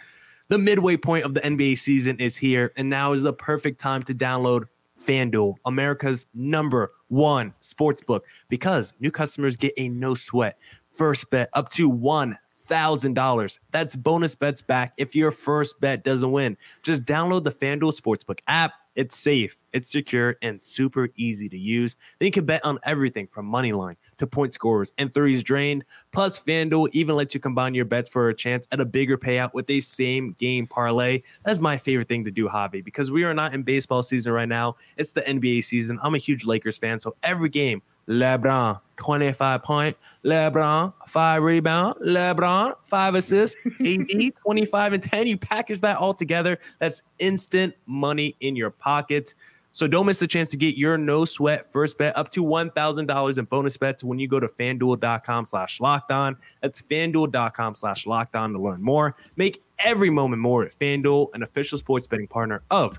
the 0.48 0.58
midway 0.58 0.96
point 0.96 1.24
of 1.24 1.34
the 1.34 1.40
NBA 1.40 1.78
season 1.78 2.18
is 2.18 2.36
here, 2.36 2.72
and 2.76 2.90
now 2.90 3.12
is 3.12 3.22
the 3.22 3.32
perfect 3.32 3.80
time 3.80 4.02
to 4.04 4.14
download 4.14 4.64
FanDuel, 5.04 5.57
America's 5.64 6.26
number 6.35 6.92
one 7.09 7.54
sports 7.61 8.02
book, 8.02 8.25
because 8.49 8.92
new 9.00 9.11
customers 9.11 9.57
get 9.57 9.73
a 9.76 9.88
no 9.88 10.14
sweat 10.14 10.59
first 10.92 11.30
bet 11.30 11.49
up 11.54 11.71
to 11.73 11.88
one 11.88 12.37
thousand 12.66 13.14
dollars. 13.14 13.59
That's 13.73 13.97
bonus 13.97 14.35
bets 14.35 14.62
back 14.62 14.92
if 14.97 15.14
your 15.14 15.33
first 15.33 15.80
bet 15.80 16.04
doesn't 16.04 16.30
win. 16.30 16.57
Just 16.83 17.04
download 17.04 17.45
the 17.45 17.50
FanDuel 17.50 17.99
Sportsbook 17.99 18.38
app 18.47 18.75
it's 18.97 19.16
safe, 19.16 19.56
it's 19.73 19.90
secure, 19.90 20.37
and 20.42 20.61
super 20.61 21.09
easy 21.16 21.49
to 21.49 21.59
use. 21.59 21.97
Then 22.18 22.26
you 22.26 22.32
can 22.32 22.44
bet 22.44 22.64
on 22.64 22.78
everything 22.82 23.26
from 23.26 23.47
money 23.47 23.73
line 23.73 23.94
to 24.18 24.26
point 24.26 24.52
scorers 24.54 24.92
and 24.99 25.12
threes 25.12 25.42
drained. 25.42 25.85
Plus, 26.12 26.40
FanDuel 26.40 26.88
even 26.92 27.16
lets 27.16 27.35
you 27.35 27.40
combine 27.40 27.75
your 27.75 27.85
bets 27.85 28.09
for 28.09 28.28
a 28.28 28.35
chance 28.35 28.66
at 28.73 28.80
a 28.80 28.85
bigger 28.85 29.16
payout 29.16 29.54
with 29.54 29.68
a 29.70 29.80
same 29.80 30.35
game 30.38 30.66
parlay. 30.66 31.23
That's 31.44 31.61
my 31.61 31.78
favorite 31.78 32.09
thing 32.09 32.25
to 32.25 32.30
do, 32.30 32.49
Javi, 32.49 32.85
because 32.85 33.11
we 33.11 33.25
are 33.25 33.35
not 33.35 33.54
in 33.54 33.62
baseball 33.62 34.02
season 34.02 34.32
right 34.32 34.49
now. 34.49 34.76
It's 34.97 35.12
the 35.12 35.23
NBA 35.23 35.64
season. 35.64 35.99
I'm 36.02 36.14
a 36.14 36.18
huge 36.18 36.44
Lakers 36.44 36.78
fan, 36.78 37.00
so 37.00 37.16
every 37.23 37.49
game 37.49 37.82
LeBron, 38.09 38.80
25 38.97 39.62
point. 39.62 39.97
LeBron, 40.25 40.92
five 41.07 41.42
rebound. 41.42 41.97
LeBron, 42.04 42.75
five 42.87 43.14
assists. 43.14 43.57
AD, 43.87 44.33
25 44.42 44.92
and 44.92 45.02
10. 45.02 45.26
You 45.26 45.37
package 45.37 45.80
that 45.80 45.97
all 45.97 46.14
together. 46.14 46.59
That's 46.78 47.02
instant 47.19 47.75
money 47.87 48.37
in 48.40 48.57
your 48.57 48.71
pockets. 48.71 49.35
So 49.73 49.87
don't 49.87 50.07
miss 50.07 50.19
the 50.19 50.26
chance 50.26 50.50
to 50.50 50.57
get 50.57 50.76
your 50.76 50.99
no 50.99 51.25
sweat 51.25 51.71
first 51.71 51.97
bet 51.97 52.16
up 52.16 52.33
to 52.33 52.45
$1,000 52.45 53.38
in 53.38 53.45
bonus 53.45 53.76
bets 53.76 54.02
when 54.02 54.19
you 54.19 54.26
go 54.26 54.40
to 54.40 54.49
fanduel.com 54.49 55.47
slash 55.47 55.80
locked 55.80 56.11
on. 56.11 56.37
That's 56.61 56.83
fanduel.com 56.83 57.76
slash 57.76 58.07
locked 58.07 58.35
on 58.35 58.52
to 58.52 58.61
learn 58.61 58.83
more. 58.83 59.14
Make 59.37 59.62
every 59.78 60.11
moment 60.11 60.42
more 60.42 60.64
at 60.64 60.76
FanDuel, 60.76 61.28
an 61.35 61.42
official 61.42 61.78
sports 61.78 62.09
betting 62.09 62.26
partner 62.26 62.62
of 62.71 62.99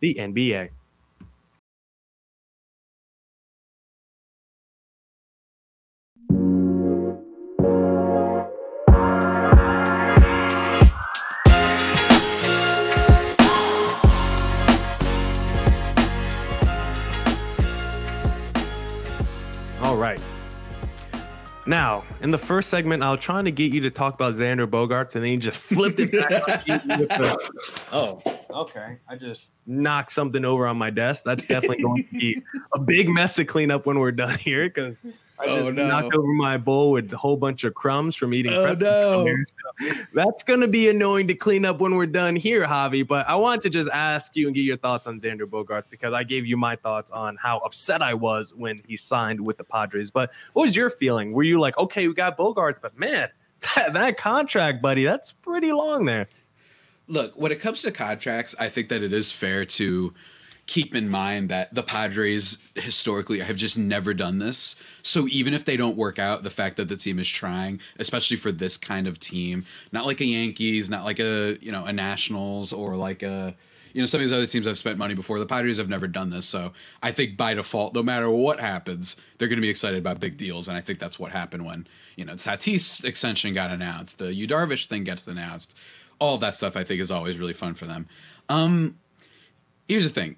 the 0.00 0.14
NBA. 0.14 0.70
Now, 21.68 22.04
in 22.22 22.30
the 22.30 22.38
first 22.38 22.70
segment, 22.70 23.02
I 23.02 23.10
was 23.10 23.20
trying 23.20 23.44
to 23.44 23.50
get 23.50 23.70
you 23.72 23.82
to 23.82 23.90
talk 23.90 24.14
about 24.14 24.32
Xander 24.32 24.66
Bogaerts, 24.66 25.14
and 25.16 25.22
then 25.22 25.32
you 25.32 25.36
just 25.36 25.58
flipped 25.58 26.00
it 26.00 26.10
back. 26.10 26.64
oh, 27.92 28.22
okay. 28.62 28.98
I 29.08 29.16
just 29.16 29.52
knocked 29.66 30.12
something 30.12 30.44
over 30.44 30.66
on 30.66 30.76
my 30.76 30.90
desk. 30.90 31.24
That's 31.24 31.46
definitely 31.46 31.82
going 31.82 32.04
to 32.04 32.18
be 32.18 32.42
a 32.74 32.80
big 32.80 33.08
mess 33.08 33.36
to 33.36 33.44
clean 33.44 33.70
up 33.70 33.86
when 33.86 33.98
we're 33.98 34.12
done 34.12 34.38
here 34.38 34.68
because 34.68 34.96
I 35.40 35.44
oh, 35.44 35.56
just 35.56 35.68
oh, 35.68 35.72
no. 35.72 35.88
knocked 35.88 36.14
over 36.14 36.32
my 36.32 36.56
bowl 36.56 36.90
with 36.90 37.12
a 37.12 37.16
whole 37.16 37.36
bunch 37.36 37.62
of 37.62 37.74
crumbs 37.74 38.16
from 38.16 38.34
eating. 38.34 38.52
Oh 38.52 38.74
no! 38.74 39.24
So 39.24 39.92
that's 40.12 40.42
going 40.42 40.60
to 40.60 40.68
be 40.68 40.88
annoying 40.88 41.28
to 41.28 41.34
clean 41.34 41.64
up 41.64 41.80
when 41.80 41.94
we're 41.94 42.06
done 42.06 42.34
here, 42.34 42.66
Javi. 42.66 43.06
But 43.06 43.28
I 43.28 43.36
want 43.36 43.62
to 43.62 43.70
just 43.70 43.88
ask 43.90 44.34
you 44.34 44.46
and 44.46 44.54
get 44.54 44.62
your 44.62 44.76
thoughts 44.76 45.06
on 45.06 45.20
Xander 45.20 45.42
Bogaerts 45.42 45.88
because 45.88 46.12
I 46.12 46.24
gave 46.24 46.44
you 46.44 46.56
my 46.56 46.74
thoughts 46.74 47.10
on 47.12 47.36
how 47.36 47.58
upset 47.58 48.02
I 48.02 48.14
was 48.14 48.52
when 48.54 48.82
he 48.88 48.96
signed 48.96 49.40
with 49.40 49.58
the 49.58 49.64
Padres. 49.64 50.10
But 50.10 50.32
what 50.54 50.62
was 50.62 50.74
your 50.74 50.90
feeling? 50.90 51.32
Were 51.32 51.44
you 51.44 51.60
like, 51.60 51.78
okay, 51.78 52.08
we 52.08 52.14
got 52.14 52.36
Bogaerts, 52.36 52.80
but 52.82 52.98
man, 52.98 53.28
that, 53.76 53.92
that 53.94 54.16
contract, 54.16 54.82
buddy, 54.82 55.04
that's 55.04 55.32
pretty 55.32 55.72
long 55.72 56.04
there. 56.04 56.28
Look, 57.08 57.32
when 57.34 57.50
it 57.52 57.60
comes 57.60 57.82
to 57.82 57.90
contracts, 57.90 58.54
I 58.58 58.68
think 58.68 58.88
that 58.90 59.02
it 59.02 59.12
is 59.12 59.30
fair 59.30 59.64
to 59.64 60.14
keep 60.68 60.94
in 60.94 61.08
mind 61.08 61.48
that 61.48 61.74
the 61.74 61.82
Padres 61.82 62.58
historically 62.74 63.40
have 63.40 63.56
just 63.56 63.78
never 63.78 64.12
done 64.12 64.38
this. 64.38 64.76
So 65.02 65.26
even 65.28 65.54
if 65.54 65.64
they 65.64 65.78
don't 65.78 65.96
work 65.96 66.18
out, 66.18 66.42
the 66.42 66.50
fact 66.50 66.76
that 66.76 66.88
the 66.88 66.96
team 66.96 67.18
is 67.18 67.28
trying, 67.28 67.80
especially 67.98 68.36
for 68.36 68.52
this 68.52 68.76
kind 68.76 69.08
of 69.08 69.18
team, 69.18 69.64
not 69.92 70.04
like 70.04 70.20
a 70.20 70.26
Yankees, 70.26 70.90
not 70.90 71.04
like 71.04 71.18
a 71.18 71.56
you 71.62 71.72
know 71.72 71.86
a 71.86 71.92
Nationals 71.92 72.72
or 72.72 72.96
like 72.96 73.22
a 73.22 73.56
you 73.94 74.02
know 74.02 74.06
some 74.06 74.20
of 74.20 74.26
these 74.26 74.32
other 74.32 74.46
teams 74.46 74.66
have 74.66 74.76
spent 74.76 74.98
money 74.98 75.14
before. 75.14 75.38
The 75.38 75.46
Padres 75.46 75.78
have 75.78 75.88
never 75.88 76.06
done 76.06 76.28
this, 76.28 76.44
so 76.44 76.74
I 77.02 77.12
think 77.12 77.38
by 77.38 77.54
default, 77.54 77.94
no 77.94 78.02
matter 78.02 78.28
what 78.28 78.60
happens, 78.60 79.16
they're 79.38 79.48
going 79.48 79.56
to 79.56 79.62
be 79.62 79.70
excited 79.70 79.98
about 79.98 80.20
big 80.20 80.36
deals, 80.36 80.68
and 80.68 80.76
I 80.76 80.82
think 80.82 80.98
that's 80.98 81.18
what 81.18 81.32
happened 81.32 81.64
when 81.64 81.86
you 82.14 82.26
know 82.26 82.34
Tatis 82.34 83.02
extension 83.06 83.54
got 83.54 83.70
announced, 83.70 84.18
the 84.18 84.34
Yu 84.34 84.46
Darvish 84.46 84.86
thing 84.86 85.04
gets 85.04 85.26
announced, 85.26 85.74
all 86.18 86.38
that 86.38 86.56
stuff. 86.56 86.76
I 86.76 86.84
think 86.84 87.00
is 87.00 87.10
always 87.10 87.38
really 87.38 87.52
fun 87.52 87.74
for 87.74 87.86
them. 87.86 88.06
Um, 88.48 88.98
here's 89.88 90.04
the 90.04 90.20
thing 90.20 90.36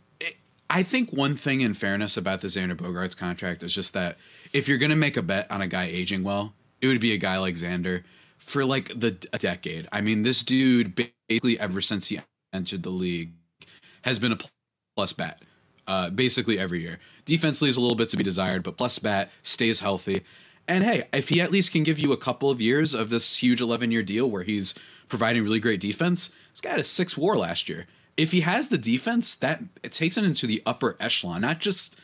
I 0.71 0.85
think 0.85 1.13
one 1.13 1.35
thing 1.35 1.63
in 1.63 1.75
fairness 1.75 2.17
about 2.17 2.43
the 2.43 2.49
Xander 2.49 2.77
Bogaerts 2.77 3.17
contract 3.17 3.65
is 3.65 3.75
just 3.75 3.93
that 3.95 4.17
if 4.53 4.69
you're 4.69 4.79
going 4.79 4.91
to 4.91 4.97
make 4.97 5.17
a 5.17 5.23
bet 5.23 5.51
on 5.51 5.61
a 5.61 5.67
guy 5.67 5.87
aging 5.87 6.23
well, 6.23 6.55
it 6.81 6.87
would 6.87 7.01
be 7.01 7.13
a 7.13 7.17
guy 7.17 7.39
like 7.39 7.57
Xander 7.57 8.05
for 8.39 8.65
like 8.65 8.89
the 8.99 9.11
decade. 9.11 9.89
I 9.91 10.01
mean, 10.01 10.23
this 10.23 10.45
dude 10.45 10.95
basically 10.95 11.59
ever 11.59 11.81
since 11.81 12.09
he 12.09 12.21
entered 12.53 12.85
the 12.85 12.91
league 12.91 13.33
has 14.03 14.21
been 14.21 14.33
a 14.33 14.39
plus 14.97 15.13
bat. 15.13 15.43
Uh, 15.89 16.09
basically 16.09 16.57
every 16.57 16.81
year. 16.83 17.01
Defense 17.25 17.61
leaves 17.61 17.77
a 17.77 17.81
little 17.81 17.97
bit 17.97 18.09
to 18.11 18.17
be 18.17 18.23
desired, 18.23 18.63
but 18.63 18.77
plus 18.77 19.01
bat 19.01 19.29
stays 19.43 19.81
healthy. 19.81 20.23
And 20.69 20.85
hey, 20.85 21.03
if 21.13 21.31
he 21.31 21.41
at 21.41 21.51
least 21.51 21.73
can 21.73 21.83
give 21.83 21.99
you 21.99 22.13
a 22.13 22.17
couple 22.17 22.49
of 22.49 22.61
years 22.61 22.95
of 22.95 23.11
this 23.11 23.39
huge 23.39 23.61
11 23.61 23.91
year 23.91 24.05
deal 24.05 24.31
where 24.31 24.45
he's 24.45 24.73
providing 25.11 25.43
really 25.45 25.61
great 25.61 25.81
defense, 25.81 26.31
this 26.53 26.63
guy 26.63 26.71
had 26.71 26.81
a 26.81 26.85
six 26.85 27.17
war 27.17 27.37
last 27.37 27.69
year 27.69 27.87
if 28.21 28.33
he 28.33 28.43
has 28.43 28.69
the 28.69 28.77
defense, 28.77 29.35
that 29.37 29.63
it 29.83 29.93
takes 29.93 30.17
him 30.17 30.27
into 30.27 30.47
the 30.47 30.63
upper 30.67 30.95
echelon. 31.01 31.41
Not 31.41 31.59
just 31.59 31.99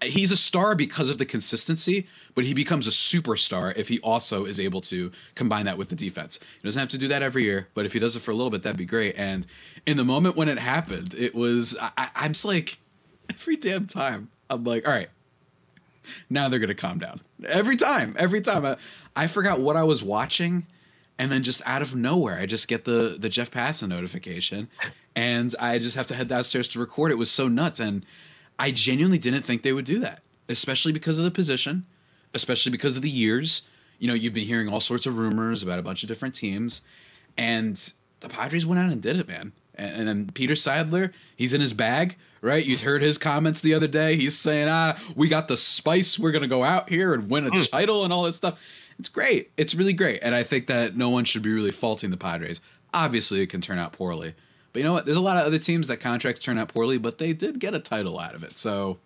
he's 0.00 0.30
a 0.30 0.36
star 0.36 0.76
because 0.76 1.10
of 1.10 1.18
the 1.18 1.24
consistency, 1.24 2.06
but 2.36 2.44
he 2.44 2.54
becomes 2.54 2.86
a 2.86 2.90
superstar 2.90 3.76
if 3.76 3.88
he 3.88 3.98
also 4.00 4.44
is 4.44 4.60
able 4.60 4.80
to 4.82 5.10
combine 5.34 5.64
that 5.64 5.76
with 5.76 5.88
the 5.88 5.96
defense. 5.96 6.38
He 6.38 6.68
doesn't 6.68 6.78
have 6.78 6.88
to 6.90 6.98
do 6.98 7.08
that 7.08 7.22
every 7.22 7.42
year, 7.42 7.66
but 7.74 7.84
if 7.84 7.92
he 7.92 7.98
does 7.98 8.14
it 8.14 8.20
for 8.20 8.30
a 8.30 8.34
little 8.34 8.50
bit, 8.50 8.62
that'd 8.62 8.78
be 8.78 8.84
great. 8.84 9.16
And 9.16 9.44
in 9.86 9.96
the 9.96 10.04
moment 10.04 10.36
when 10.36 10.48
it 10.48 10.58
happened, 10.58 11.14
it 11.14 11.34
was 11.34 11.76
I, 11.80 12.10
I'm 12.14 12.32
just 12.32 12.44
like 12.44 12.78
every 13.30 13.56
damn 13.56 13.88
time 13.88 14.30
I'm 14.48 14.62
like, 14.62 14.86
all 14.86 14.94
right, 14.94 15.10
now 16.30 16.48
they're 16.48 16.60
gonna 16.60 16.76
calm 16.76 17.00
down. 17.00 17.22
Every 17.44 17.76
time, 17.76 18.14
every 18.16 18.40
time. 18.40 18.64
I, 18.64 18.76
I 19.16 19.26
forgot 19.26 19.58
what 19.58 19.76
I 19.76 19.82
was 19.82 20.02
watching, 20.02 20.66
and 21.18 21.32
then 21.32 21.42
just 21.42 21.62
out 21.64 21.82
of 21.82 21.94
nowhere, 21.94 22.38
I 22.38 22.46
just 22.46 22.68
get 22.68 22.84
the 22.84 23.16
the 23.18 23.28
Jeff 23.28 23.50
Passan 23.50 23.88
notification, 23.88 24.68
and 25.14 25.54
I 25.58 25.78
just 25.78 25.96
have 25.96 26.06
to 26.06 26.14
head 26.14 26.28
downstairs 26.28 26.68
to 26.68 26.78
record. 26.78 27.10
It 27.10 27.18
was 27.18 27.30
so 27.30 27.48
nuts, 27.48 27.80
and 27.80 28.04
I 28.58 28.70
genuinely 28.70 29.18
didn't 29.18 29.42
think 29.42 29.62
they 29.62 29.72
would 29.72 29.84
do 29.84 29.98
that, 30.00 30.22
especially 30.48 30.92
because 30.92 31.18
of 31.18 31.24
the 31.24 31.30
position, 31.30 31.86
especially 32.34 32.72
because 32.72 32.96
of 32.96 33.02
the 33.02 33.10
years. 33.10 33.62
You 33.98 34.08
know, 34.08 34.14
you've 34.14 34.34
been 34.34 34.46
hearing 34.46 34.68
all 34.68 34.80
sorts 34.80 35.06
of 35.06 35.16
rumors 35.16 35.62
about 35.62 35.78
a 35.78 35.82
bunch 35.82 36.02
of 36.02 36.08
different 36.08 36.34
teams, 36.34 36.82
and 37.36 37.92
the 38.20 38.28
Padres 38.28 38.66
went 38.66 38.78
out 38.78 38.92
and 38.92 39.00
did 39.00 39.16
it, 39.16 39.26
man. 39.26 39.52
And, 39.74 39.96
and 39.96 40.08
then 40.08 40.30
Peter 40.34 40.54
Seidler, 40.54 41.12
he's 41.34 41.54
in 41.54 41.62
his 41.62 41.72
bag, 41.72 42.16
right? 42.42 42.64
You 42.64 42.76
heard 42.76 43.00
his 43.00 43.16
comments 43.16 43.60
the 43.60 43.72
other 43.72 43.86
day. 43.86 44.16
He's 44.16 44.36
saying, 44.36 44.68
"Ah, 44.68 44.98
we 45.14 45.28
got 45.28 45.48
the 45.48 45.56
spice. 45.56 46.18
We're 46.18 46.32
gonna 46.32 46.46
go 46.46 46.62
out 46.62 46.90
here 46.90 47.14
and 47.14 47.30
win 47.30 47.46
a 47.46 47.50
mm. 47.50 47.70
title 47.70 48.04
and 48.04 48.12
all 48.12 48.24
this 48.24 48.36
stuff." 48.36 48.58
It's 48.98 49.08
great. 49.08 49.50
It's 49.56 49.74
really 49.74 49.92
great, 49.92 50.20
and 50.22 50.34
I 50.34 50.42
think 50.42 50.66
that 50.68 50.96
no 50.96 51.10
one 51.10 51.24
should 51.24 51.42
be 51.42 51.52
really 51.52 51.70
faulting 51.70 52.10
the 52.10 52.16
Padres. 52.16 52.60
Obviously, 52.94 53.40
it 53.40 53.48
can 53.48 53.60
turn 53.60 53.78
out 53.78 53.92
poorly, 53.92 54.34
but 54.72 54.80
you 54.80 54.84
know 54.84 54.92
what? 54.92 55.04
There's 55.04 55.16
a 55.16 55.22
lot 55.22 55.36
of 55.36 55.46
other 55.46 55.58
teams 55.58 55.88
that 55.88 55.98
contracts 55.98 56.40
turn 56.40 56.56
out 56.58 56.68
poorly, 56.68 56.98
but 56.98 57.18
they 57.18 57.32
did 57.32 57.58
get 57.58 57.74
a 57.74 57.78
title 57.78 58.18
out 58.18 58.34
of 58.34 58.42
it. 58.42 58.56
So 58.56 58.98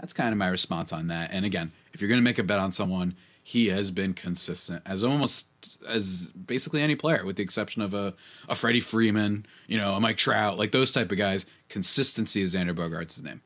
that's 0.00 0.12
kind 0.12 0.32
of 0.32 0.38
my 0.38 0.48
response 0.48 0.92
on 0.92 1.08
that. 1.08 1.30
And 1.32 1.44
again, 1.44 1.72
if 1.92 2.00
you're 2.00 2.08
going 2.08 2.20
to 2.20 2.24
make 2.24 2.38
a 2.38 2.42
bet 2.42 2.58
on 2.58 2.72
someone, 2.72 3.16
he 3.42 3.68
has 3.68 3.90
been 3.90 4.12
consistent 4.12 4.82
as 4.84 5.02
almost 5.02 5.46
as 5.88 6.26
basically 6.26 6.82
any 6.82 6.94
player, 6.96 7.24
with 7.24 7.36
the 7.36 7.42
exception 7.42 7.80
of 7.82 7.94
a, 7.94 8.14
a 8.48 8.54
Freddie 8.54 8.80
Freeman, 8.80 9.46
you 9.66 9.78
know, 9.78 9.94
a 9.94 10.00
Mike 10.00 10.18
Trout, 10.18 10.58
like 10.58 10.72
those 10.72 10.92
type 10.92 11.10
of 11.10 11.18
guys. 11.18 11.46
Consistency 11.68 12.42
is 12.42 12.54
Xander 12.54 12.74
Bogaerts' 12.74 13.22
name. 13.22 13.40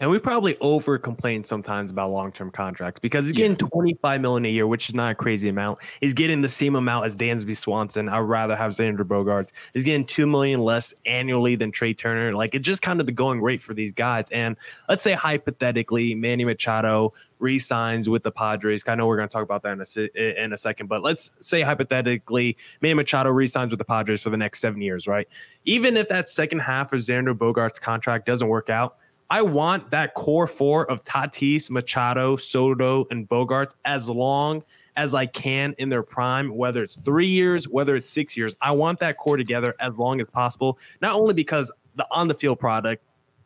And 0.00 0.10
we 0.10 0.18
probably 0.18 0.56
over 0.60 0.96
complain 0.96 1.42
sometimes 1.42 1.90
about 1.90 2.10
long 2.10 2.30
term 2.30 2.50
contracts 2.50 3.00
because 3.00 3.24
he's 3.24 3.34
getting 3.34 3.56
yeah. 3.60 3.68
25 3.68 4.20
million 4.20 4.44
a 4.46 4.48
year, 4.48 4.66
which 4.66 4.88
is 4.88 4.94
not 4.94 5.12
a 5.12 5.14
crazy 5.14 5.48
amount. 5.48 5.80
He's 6.00 6.14
getting 6.14 6.40
the 6.40 6.48
same 6.48 6.76
amount 6.76 7.06
as 7.06 7.16
Dansby 7.16 7.56
Swanson. 7.56 8.08
I'd 8.08 8.20
rather 8.20 8.54
have 8.54 8.72
Xander 8.72 9.00
Bogaerts. 9.00 9.48
He's 9.74 9.82
getting 9.82 10.06
two 10.06 10.26
million 10.26 10.60
less 10.60 10.94
annually 11.04 11.56
than 11.56 11.72
Trey 11.72 11.94
Turner. 11.94 12.32
Like 12.32 12.54
it's 12.54 12.64
just 12.64 12.80
kind 12.80 13.00
of 13.00 13.06
the 13.06 13.12
going 13.12 13.40
rate 13.40 13.60
for 13.60 13.74
these 13.74 13.92
guys. 13.92 14.26
And 14.30 14.56
let's 14.88 15.02
say 15.02 15.14
hypothetically, 15.14 16.14
Manny 16.14 16.44
Machado 16.44 17.12
resigns 17.40 18.08
with 18.08 18.22
the 18.22 18.32
Padres. 18.32 18.84
I 18.86 18.94
know 18.94 19.06
we're 19.06 19.16
going 19.16 19.28
to 19.28 19.32
talk 19.32 19.42
about 19.42 19.62
that 19.62 19.72
in 19.72 20.10
a, 20.14 20.44
in 20.44 20.52
a 20.52 20.56
second, 20.56 20.86
but 20.86 21.02
let's 21.02 21.30
say 21.40 21.62
hypothetically, 21.62 22.56
Manny 22.80 22.94
Machado 22.94 23.30
resigns 23.30 23.70
with 23.70 23.78
the 23.78 23.84
Padres 23.84 24.22
for 24.22 24.30
the 24.30 24.36
next 24.36 24.60
seven 24.60 24.80
years, 24.80 25.08
right? 25.08 25.28
Even 25.64 25.96
if 25.96 26.08
that 26.08 26.30
second 26.30 26.60
half 26.60 26.92
of 26.92 27.00
Xander 27.00 27.36
Bogaerts' 27.36 27.80
contract 27.80 28.26
doesn't 28.26 28.48
work 28.48 28.70
out 28.70 28.96
I 29.30 29.42
want 29.42 29.90
that 29.90 30.14
core 30.14 30.46
four 30.46 30.90
of 30.90 31.04
Tatis, 31.04 31.68
Machado, 31.68 32.36
Soto, 32.36 33.06
and 33.10 33.28
Bogaerts 33.28 33.74
as 33.84 34.08
long 34.08 34.62
as 34.96 35.14
I 35.14 35.26
can 35.26 35.74
in 35.78 35.90
their 35.90 36.02
prime, 36.02 36.56
whether 36.56 36.82
it's 36.82 36.96
three 37.04 37.26
years, 37.26 37.68
whether 37.68 37.94
it's 37.94 38.08
six 38.08 38.36
years. 38.36 38.54
I 38.60 38.70
want 38.70 38.98
that 39.00 39.18
core 39.18 39.36
together 39.36 39.74
as 39.80 39.94
long 39.96 40.20
as 40.20 40.28
possible, 40.28 40.78
not 41.02 41.14
only 41.14 41.34
because 41.34 41.70
the 41.96 42.06
on 42.10 42.28
the 42.28 42.34
field 42.34 42.58
product 42.58 43.04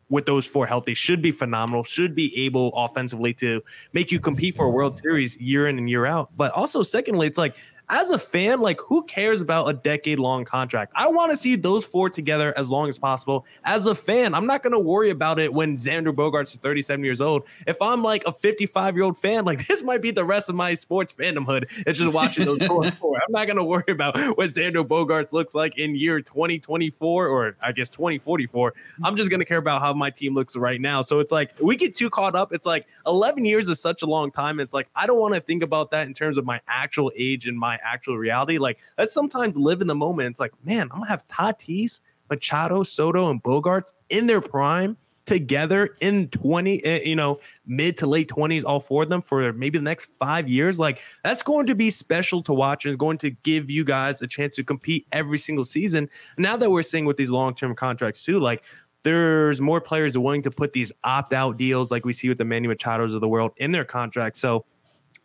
with 0.09 0.25
those 0.25 0.45
four 0.45 0.65
healthy 0.65 0.93
should 0.93 1.21
be 1.21 1.31
phenomenal, 1.31 1.83
should 1.83 2.15
be 2.15 2.35
able 2.45 2.69
offensively 2.75 3.33
to 3.33 3.61
make 3.93 4.11
you 4.11 4.19
compete 4.19 4.55
for 4.55 4.65
a 4.65 4.69
World 4.69 4.97
Series 4.97 5.35
year 5.37 5.67
in 5.67 5.77
and 5.77 5.89
year 5.89 6.05
out. 6.05 6.29
But 6.37 6.51
also, 6.53 6.83
secondly, 6.83 7.27
it's 7.27 7.37
like 7.37 7.55
as 7.93 8.09
a 8.09 8.17
fan, 8.17 8.61
like 8.61 8.79
who 8.81 9.03
cares 9.03 9.41
about 9.41 9.69
a 9.69 9.73
decade 9.73 10.19
long 10.19 10.45
contract? 10.45 10.93
I 10.95 11.07
want 11.07 11.31
to 11.31 11.37
see 11.37 11.55
those 11.55 11.85
four 11.85 12.09
together 12.09 12.53
as 12.57 12.69
long 12.69 12.89
as 12.89 12.97
possible. 12.97 13.45
As 13.65 13.85
a 13.85 13.95
fan, 13.95 14.33
I'm 14.33 14.47
not 14.47 14.63
going 14.63 14.71
to 14.73 14.79
worry 14.79 15.09
about 15.09 15.39
it 15.39 15.53
when 15.53 15.77
Xander 15.77 16.13
Bogaerts 16.13 16.53
is 16.53 16.55
37 16.55 17.03
years 17.03 17.21
old. 17.21 17.43
If 17.67 17.81
I'm 17.81 18.01
like 18.03 18.23
a 18.25 18.31
55 18.31 18.95
year 18.95 19.03
old 19.03 19.17
fan, 19.17 19.45
like 19.45 19.67
this 19.67 19.83
might 19.83 20.01
be 20.01 20.11
the 20.11 20.25
rest 20.25 20.49
of 20.49 20.55
my 20.55 20.73
sports 20.73 21.13
fandomhood. 21.13 21.65
It's 21.85 21.99
just 21.99 22.11
watching 22.11 22.45
those 22.45 22.63
four. 22.65 22.85
I'm 23.15 23.31
not 23.31 23.45
going 23.45 23.57
to 23.57 23.63
worry 23.63 23.83
about 23.89 24.17
what 24.37 24.51
Xander 24.51 24.85
Bogaerts 24.85 25.33
looks 25.33 25.53
like 25.53 25.77
in 25.77 25.95
year 25.95 26.21
2024 26.21 27.27
or 27.27 27.57
I 27.61 27.71
guess 27.71 27.89
2044. 27.89 28.73
I'm 29.03 29.15
just 29.15 29.29
going 29.29 29.39
to 29.39 29.45
care 29.45 29.57
about 29.57 29.81
how 29.81 29.93
my 29.93 30.09
team 30.09 30.33
looks 30.33 30.55
right 30.55 30.79
now. 30.79 31.01
So 31.01 31.19
it's 31.19 31.31
like 31.31 31.51
we 31.61 31.75
get 31.75 31.95
too 31.95 32.09
caught 32.09 32.35
up. 32.35 32.53
It's 32.53 32.65
like 32.65 32.87
11 33.05 33.45
years 33.45 33.67
is 33.67 33.79
such 33.79 34.01
a 34.01 34.05
long 34.05 34.31
time. 34.31 34.59
It's 34.59 34.73
like 34.73 34.87
I 34.95 35.05
don't 35.05 35.19
want 35.19 35.35
to 35.35 35.41
think 35.41 35.63
about 35.63 35.91
that 35.91 36.07
in 36.07 36.13
terms 36.13 36.37
of 36.37 36.45
my 36.45 36.59
actual 36.67 37.11
age 37.15 37.45
and 37.45 37.57
my 37.57 37.73
my 37.73 37.82
actual 37.83 38.17
reality. 38.17 38.57
Like 38.57 38.79
let's 38.97 39.13
sometimes 39.13 39.55
live 39.55 39.81
in 39.81 39.87
the 39.87 39.95
moment. 39.95 40.31
It's 40.31 40.39
like, 40.39 40.53
man, 40.65 40.89
I'm 40.91 40.99
gonna 40.99 41.07
have 41.07 41.27
Tatis, 41.27 42.01
Machado, 42.29 42.83
Soto, 42.83 43.29
and 43.29 43.41
Bogaerts 43.41 43.93
in 44.09 44.27
their 44.27 44.41
prime 44.41 44.97
together 45.25 45.95
in 46.01 46.27
20 46.29 46.83
eh, 46.83 46.99
you 47.05 47.15
know 47.15 47.39
mid 47.65 47.97
to 47.97 48.05
late 48.05 48.29
20s 48.29 48.63
all 48.65 48.79
four 48.79 49.03
of 49.03 49.09
them 49.09 49.21
for 49.21 49.53
maybe 49.53 49.77
the 49.77 49.83
next 49.83 50.09
five 50.19 50.49
years 50.49 50.79
like 50.79 50.99
that's 51.23 51.41
going 51.41 51.65
to 51.65 51.75
be 51.75 51.89
special 51.89 52.41
to 52.41 52.53
watch 52.53 52.85
and 52.85 52.91
is 52.91 52.97
going 52.97 53.17
to 53.17 53.29
give 53.29 53.69
you 53.69 53.85
guys 53.85 54.21
a 54.21 54.27
chance 54.27 54.55
to 54.55 54.63
compete 54.63 55.07
every 55.11 55.37
single 55.37 55.63
season 55.63 56.09
now 56.37 56.57
that 56.57 56.69
we're 56.69 56.83
seeing 56.83 57.05
with 57.05 57.15
these 57.15 57.29
long-term 57.29 57.73
contracts 57.73 58.23
too 58.25 58.39
like 58.39 58.63
there's 59.03 59.61
more 59.61 59.79
players 59.79 60.17
willing 60.17 60.41
to 60.41 60.51
put 60.51 60.73
these 60.73 60.91
opt-out 61.03 61.57
deals 61.57 61.89
like 61.89 62.05
we 62.05 62.13
see 62.13 62.27
with 62.27 62.37
the 62.37 62.45
Manny 62.45 62.67
Machados 62.67 63.15
of 63.15 63.21
the 63.21 63.27
world 63.27 63.53
in 63.57 63.71
their 63.71 63.85
contract 63.85 64.35
so 64.35 64.65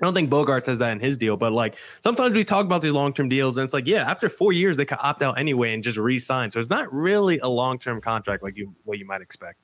I 0.00 0.04
don't 0.04 0.14
think 0.14 0.30
Bogart 0.30 0.64
says 0.64 0.78
that 0.78 0.92
in 0.92 1.00
his 1.00 1.16
deal, 1.16 1.36
but 1.36 1.52
like 1.52 1.76
sometimes 2.02 2.34
we 2.34 2.44
talk 2.44 2.64
about 2.64 2.82
these 2.82 2.92
long 2.92 3.12
term 3.12 3.28
deals, 3.28 3.56
and 3.56 3.64
it's 3.64 3.74
like, 3.74 3.86
yeah, 3.86 4.08
after 4.08 4.28
four 4.28 4.52
years 4.52 4.76
they 4.76 4.84
could 4.84 4.98
opt 5.00 5.22
out 5.22 5.38
anyway 5.38 5.74
and 5.74 5.82
just 5.82 5.98
re-sign. 5.98 6.50
So 6.50 6.60
it's 6.60 6.70
not 6.70 6.92
really 6.92 7.38
a 7.38 7.48
long 7.48 7.78
term 7.78 8.00
contract 8.00 8.42
like 8.42 8.56
you 8.56 8.74
what 8.84 8.98
you 8.98 9.06
might 9.06 9.22
expect. 9.22 9.58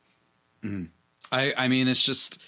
Mm. 0.62 0.88
I 1.30 1.54
I 1.56 1.68
mean, 1.68 1.88
it's 1.88 2.02
just 2.02 2.42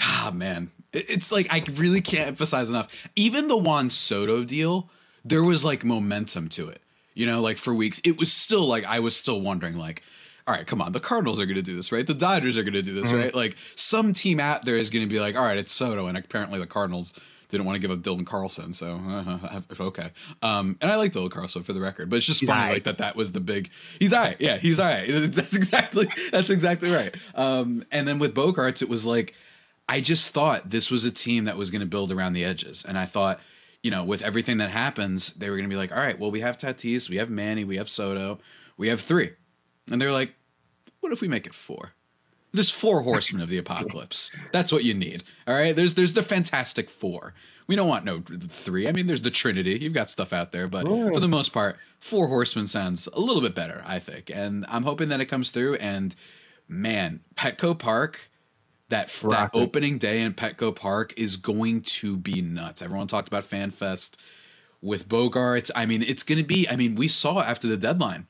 ah 0.00 0.30
man, 0.32 0.70
It's 0.92 1.30
like 1.30 1.46
I 1.50 1.62
really 1.72 2.00
can't 2.00 2.28
emphasize 2.28 2.70
enough. 2.70 2.88
Even 3.16 3.48
the 3.48 3.56
Juan 3.56 3.90
Soto 3.90 4.44
deal, 4.44 4.88
there 5.24 5.42
was 5.42 5.64
like 5.64 5.84
momentum 5.84 6.48
to 6.50 6.68
it. 6.68 6.80
You 7.14 7.26
know, 7.26 7.40
like 7.40 7.58
for 7.58 7.74
weeks, 7.74 8.00
it 8.04 8.18
was 8.18 8.32
still 8.32 8.66
like 8.66 8.84
I 8.84 9.00
was 9.00 9.16
still 9.16 9.40
wondering, 9.40 9.76
like, 9.76 10.02
all 10.46 10.54
right, 10.54 10.66
come 10.66 10.80
on, 10.80 10.92
the 10.92 11.00
Cardinals 11.00 11.40
are 11.40 11.46
going 11.46 11.56
to 11.56 11.62
do 11.62 11.74
this, 11.74 11.90
right? 11.90 12.06
The 12.06 12.14
Dodgers 12.14 12.56
are 12.56 12.62
going 12.62 12.74
to 12.74 12.82
do 12.82 12.94
this, 12.94 13.08
mm-hmm. 13.08 13.16
right? 13.16 13.34
Like 13.34 13.56
some 13.74 14.12
team 14.12 14.38
out 14.38 14.64
there 14.64 14.76
is 14.76 14.90
going 14.90 15.04
to 15.04 15.12
be 15.12 15.18
like, 15.18 15.34
all 15.34 15.44
right, 15.44 15.58
it's 15.58 15.72
Soto, 15.72 16.06
and 16.06 16.16
apparently 16.16 16.60
the 16.60 16.66
Cardinals 16.66 17.14
didn't 17.48 17.66
want 17.66 17.76
to 17.76 17.80
give 17.80 17.90
up 17.90 17.98
Dylan 18.00 18.26
Carlson, 18.26 18.72
so 18.72 19.00
uh, 19.08 19.60
okay. 19.80 20.10
Um, 20.42 20.76
and 20.80 20.90
I 20.90 20.96
like 20.96 21.12
Dylan 21.12 21.30
Carlson 21.30 21.64
for 21.64 21.72
the 21.72 21.80
record, 21.80 22.10
but 22.10 22.16
it's 22.16 22.26
just 22.26 22.40
he's 22.40 22.48
funny 22.48 22.66
right. 22.66 22.74
like 22.74 22.84
that. 22.84 22.98
That 22.98 23.16
was 23.16 23.32
the 23.32 23.40
big. 23.40 23.70
He's 23.98 24.12
all 24.12 24.22
right, 24.22 24.36
yeah, 24.38 24.58
he's 24.58 24.78
all 24.78 24.86
right. 24.86 25.06
That's 25.32 25.54
exactly 25.54 26.08
that's 26.30 26.50
exactly 26.50 26.90
right. 26.90 27.14
Um, 27.34 27.84
and 27.90 28.06
then 28.06 28.18
with 28.18 28.34
Bogaerts, 28.34 28.82
it 28.82 28.88
was 28.88 29.04
like 29.04 29.34
I 29.88 30.00
just 30.00 30.30
thought 30.30 30.70
this 30.70 30.90
was 30.90 31.04
a 31.04 31.10
team 31.10 31.44
that 31.44 31.56
was 31.56 31.70
going 31.70 31.80
to 31.80 31.86
build 31.86 32.12
around 32.12 32.34
the 32.34 32.44
edges, 32.44 32.84
and 32.86 32.98
I 32.98 33.06
thought. 33.06 33.40
You 33.82 33.92
know, 33.92 34.02
with 34.02 34.20
everything 34.20 34.56
that 34.56 34.70
happens, 34.70 35.34
they 35.34 35.48
were 35.48 35.54
going 35.54 35.68
to 35.68 35.72
be 35.72 35.76
like, 35.76 35.92
all 35.92 36.00
right, 36.00 36.18
well, 36.18 36.32
we 36.32 36.40
have 36.40 36.58
Tatis, 36.58 37.08
we 37.08 37.16
have 37.18 37.30
Manny, 37.30 37.62
we 37.62 37.76
have 37.76 37.88
Soto, 37.88 38.40
we 38.76 38.88
have 38.88 39.00
three. 39.00 39.30
And 39.90 40.00
they're 40.00 40.12
like, 40.12 40.34
what 41.00 41.12
if 41.12 41.20
we 41.20 41.28
make 41.28 41.46
it 41.46 41.54
four? 41.54 41.92
There's 42.52 42.70
four 42.70 43.02
horsemen 43.02 43.42
of 43.42 43.48
the 43.48 43.58
apocalypse. 43.58 44.30
That's 44.52 44.72
what 44.72 44.84
you 44.84 44.94
need. 44.94 45.24
All 45.46 45.54
right. 45.54 45.76
There's 45.76 45.94
there's 45.94 46.14
the 46.14 46.22
Fantastic 46.22 46.88
Four. 46.88 47.34
We 47.66 47.76
don't 47.76 47.88
want 47.88 48.04
no 48.04 48.22
three. 48.48 48.88
I 48.88 48.92
mean, 48.92 49.06
there's 49.06 49.22
the 49.22 49.30
Trinity. 49.30 49.78
You've 49.80 49.92
got 49.92 50.08
stuff 50.08 50.32
out 50.32 50.52
there, 50.52 50.68
but 50.68 50.86
Ooh. 50.88 51.12
for 51.12 51.20
the 51.20 51.28
most 51.28 51.52
part, 51.52 51.76
four 51.98 52.28
horsemen 52.28 52.68
sounds 52.68 53.08
a 53.12 53.20
little 53.20 53.42
bit 53.42 53.54
better, 53.54 53.82
I 53.84 53.98
think. 53.98 54.30
And 54.30 54.64
I'm 54.68 54.84
hoping 54.84 55.08
that 55.08 55.20
it 55.20 55.26
comes 55.26 55.50
through. 55.50 55.74
And 55.76 56.14
man, 56.68 57.20
Petco 57.34 57.76
Park, 57.76 58.30
that 58.88 59.10
that 59.28 59.50
opening 59.52 59.98
day 59.98 60.20
in 60.20 60.32
Petco 60.32 60.74
Park 60.74 61.12
is 61.16 61.36
going 61.36 61.82
to 61.82 62.16
be 62.16 62.40
nuts. 62.40 62.82
Everyone 62.82 63.08
talked 63.08 63.28
about 63.28 63.48
FanFest 63.48 64.16
with 64.80 65.08
Bogaerts. 65.08 65.70
I 65.74 65.86
mean, 65.86 66.02
it's 66.02 66.22
going 66.22 66.38
to 66.38 66.44
be. 66.44 66.68
I 66.68 66.76
mean, 66.76 66.94
we 66.94 67.08
saw 67.08 67.40
after 67.40 67.66
the 67.66 67.76
deadline 67.76 68.28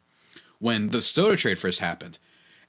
when 0.59 0.91
the 0.91 1.03
Soto 1.03 1.37
trade 1.37 1.59
first 1.59 1.81
happened 1.81 2.19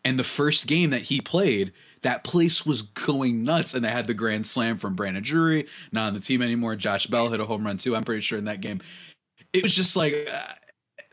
and 0.03 0.19
the 0.19 0.23
first 0.23 0.67
game 0.67 0.89
that 0.91 1.03
he 1.03 1.21
played, 1.21 1.73
that 2.01 2.23
place 2.23 2.65
was 2.65 2.81
going 2.81 3.43
nuts. 3.43 3.73
And 3.73 3.83
they 3.83 3.89
had 3.89 4.07
the 4.07 4.13
grand 4.13 4.47
slam 4.47 4.77
from 4.77 4.95
Brandon 4.95 5.23
Drury, 5.23 5.67
not 5.91 6.07
on 6.07 6.13
the 6.13 6.19
team 6.19 6.41
anymore. 6.41 6.75
Josh 6.75 7.07
Bell 7.07 7.29
hit 7.29 7.39
a 7.39 7.45
home 7.45 7.65
run 7.65 7.77
too. 7.77 7.95
I'm 7.95 8.03
pretty 8.03 8.21
sure 8.21 8.37
in 8.37 8.45
that 8.45 8.61
game. 8.61 8.81
It 9.53 9.63
was 9.63 9.73
just 9.73 9.95
like. 9.95 10.29
Uh, 10.31 10.53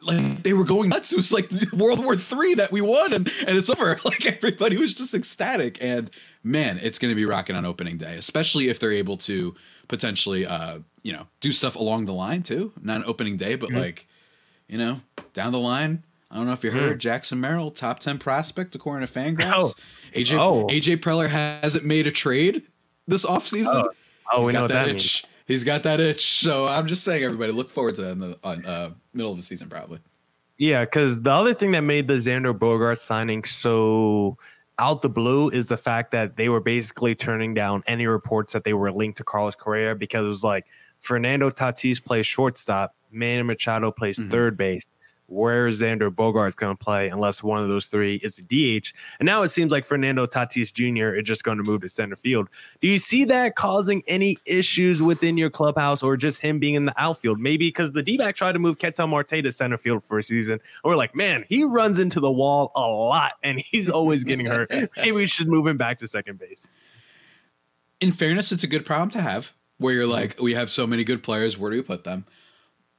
like 0.02 0.42
they 0.42 0.52
were 0.52 0.64
going 0.64 0.90
nuts. 0.90 1.12
It 1.12 1.16
was 1.16 1.32
like 1.32 1.50
World 1.72 2.04
War 2.04 2.14
Three 2.14 2.52
that 2.56 2.70
we 2.70 2.82
won, 2.82 3.14
and 3.14 3.30
and 3.46 3.56
it's 3.56 3.70
over. 3.70 3.98
Like 4.04 4.26
everybody 4.26 4.76
was 4.76 4.92
just 4.92 5.14
ecstatic. 5.14 5.82
And 5.82 6.10
man, 6.42 6.78
it's 6.82 6.98
going 6.98 7.10
to 7.10 7.14
be 7.14 7.24
rocking 7.24 7.56
on 7.56 7.64
opening 7.64 7.96
day, 7.96 8.16
especially 8.16 8.68
if 8.68 8.78
they're 8.78 8.92
able 8.92 9.16
to 9.18 9.54
potentially, 9.88 10.44
uh, 10.44 10.80
you 11.02 11.12
know, 11.12 11.26
do 11.40 11.52
stuff 11.52 11.74
along 11.74 12.04
the 12.04 12.12
line 12.12 12.42
too. 12.42 12.72
Not 12.82 12.98
an 12.98 13.04
opening 13.06 13.38
day, 13.38 13.54
but 13.54 13.70
mm-hmm. 13.70 13.78
like, 13.78 14.06
you 14.68 14.76
know, 14.76 15.00
down 15.32 15.52
the 15.52 15.58
line, 15.58 16.04
I 16.34 16.38
don't 16.38 16.46
know 16.46 16.52
if 16.52 16.64
you 16.64 16.72
heard 16.72 16.96
mm. 16.96 17.00
Jackson 17.00 17.40
Merrill, 17.40 17.70
top 17.70 18.00
ten 18.00 18.18
prospect 18.18 18.74
according 18.74 19.06
to 19.06 19.12
Fangraphs. 19.12 19.52
Oh. 19.54 19.72
AJ 20.16 20.38
oh. 20.38 20.66
AJ 20.66 20.96
Preller 20.96 21.28
hasn't 21.28 21.84
made 21.84 22.08
a 22.08 22.10
trade 22.10 22.64
this 23.06 23.24
offseason. 23.24 23.66
Oh, 23.66 23.90
oh 24.32 24.38
He's 24.38 24.46
we 24.48 24.52
know 24.52 24.66
that, 24.66 24.86
that 24.86 24.88
itch. 24.88 25.22
Means. 25.22 25.34
He's 25.46 25.62
got 25.62 25.84
that 25.84 26.00
itch. 26.00 26.40
So 26.40 26.66
I'm 26.66 26.88
just 26.88 27.04
saying, 27.04 27.22
everybody, 27.22 27.52
look 27.52 27.70
forward 27.70 27.94
to 27.96 28.02
that 28.02 28.10
in 28.10 28.18
the 28.18 28.38
on, 28.42 28.66
uh, 28.66 28.90
middle 29.12 29.30
of 29.30 29.36
the 29.36 29.44
season, 29.44 29.68
probably. 29.68 30.00
Yeah, 30.58 30.84
because 30.84 31.22
the 31.22 31.30
other 31.30 31.54
thing 31.54 31.70
that 31.72 31.82
made 31.82 32.08
the 32.08 32.14
Xander 32.14 32.58
Bogart 32.58 32.98
signing 32.98 33.44
so 33.44 34.36
out 34.80 35.02
the 35.02 35.08
blue 35.08 35.50
is 35.50 35.68
the 35.68 35.76
fact 35.76 36.10
that 36.12 36.36
they 36.36 36.48
were 36.48 36.60
basically 36.60 37.14
turning 37.14 37.54
down 37.54 37.84
any 37.86 38.08
reports 38.08 38.52
that 38.54 38.64
they 38.64 38.74
were 38.74 38.90
linked 38.90 39.18
to 39.18 39.24
Carlos 39.24 39.54
Correa 39.54 39.94
because 39.94 40.24
it 40.24 40.28
was 40.28 40.42
like 40.42 40.66
Fernando 40.98 41.48
Tatis 41.48 42.02
plays 42.04 42.26
shortstop, 42.26 42.94
Manny 43.12 43.42
Machado 43.42 43.92
plays 43.92 44.18
mm-hmm. 44.18 44.30
third 44.30 44.56
base 44.56 44.84
where 45.26 45.68
Xander 45.68 46.10
Bogaerts 46.10 46.56
going 46.56 46.76
to 46.76 46.84
play 46.84 47.08
unless 47.08 47.42
one 47.42 47.62
of 47.62 47.68
those 47.68 47.86
three 47.86 48.16
is 48.16 48.38
a 48.38 48.42
DH. 48.42 48.92
And 49.18 49.26
now 49.26 49.42
it 49.42 49.48
seems 49.48 49.72
like 49.72 49.86
Fernando 49.86 50.26
Tatis 50.26 50.72
Jr. 50.72 51.14
is 51.16 51.24
just 51.24 51.44
going 51.44 51.58
to 51.58 51.64
move 51.64 51.80
to 51.80 51.88
center 51.88 52.16
field. 52.16 52.48
Do 52.80 52.88
you 52.88 52.98
see 52.98 53.24
that 53.26 53.56
causing 53.56 54.02
any 54.06 54.36
issues 54.44 55.02
within 55.02 55.36
your 55.36 55.50
clubhouse 55.50 56.02
or 56.02 56.16
just 56.16 56.40
him 56.40 56.58
being 56.58 56.74
in 56.74 56.84
the 56.84 56.94
outfield? 57.00 57.40
Maybe 57.40 57.68
because 57.68 57.92
the 57.92 58.02
D 58.02 58.16
back 58.16 58.36
tried 58.36 58.52
to 58.52 58.58
move 58.58 58.78
Ketel 58.78 59.06
Marte 59.06 59.28
to 59.42 59.50
center 59.50 59.78
field 59.78 60.04
for 60.04 60.18
a 60.18 60.22
season. 60.22 60.54
And 60.54 60.60
we're 60.84 60.96
like, 60.96 61.14
man, 61.14 61.44
he 61.48 61.64
runs 61.64 61.98
into 61.98 62.20
the 62.20 62.32
wall 62.32 62.72
a 62.74 62.80
lot 62.80 63.34
and 63.42 63.58
he's 63.58 63.88
always 63.88 64.24
getting 64.24 64.46
hurt. 64.46 64.70
Maybe 64.96 65.12
we 65.12 65.26
should 65.26 65.48
move 65.48 65.66
him 65.66 65.76
back 65.76 65.98
to 65.98 66.06
second 66.06 66.38
base. 66.38 66.66
In 68.00 68.12
fairness, 68.12 68.52
it's 68.52 68.64
a 68.64 68.68
good 68.68 68.84
problem 68.84 69.10
to 69.10 69.22
have 69.22 69.52
where 69.78 69.94
you're 69.94 70.06
like, 70.06 70.38
we 70.40 70.54
have 70.54 70.70
so 70.70 70.86
many 70.86 71.04
good 71.04 71.22
players. 71.22 71.58
Where 71.58 71.70
do 71.70 71.76
we 71.76 71.82
put 71.82 72.04
them? 72.04 72.26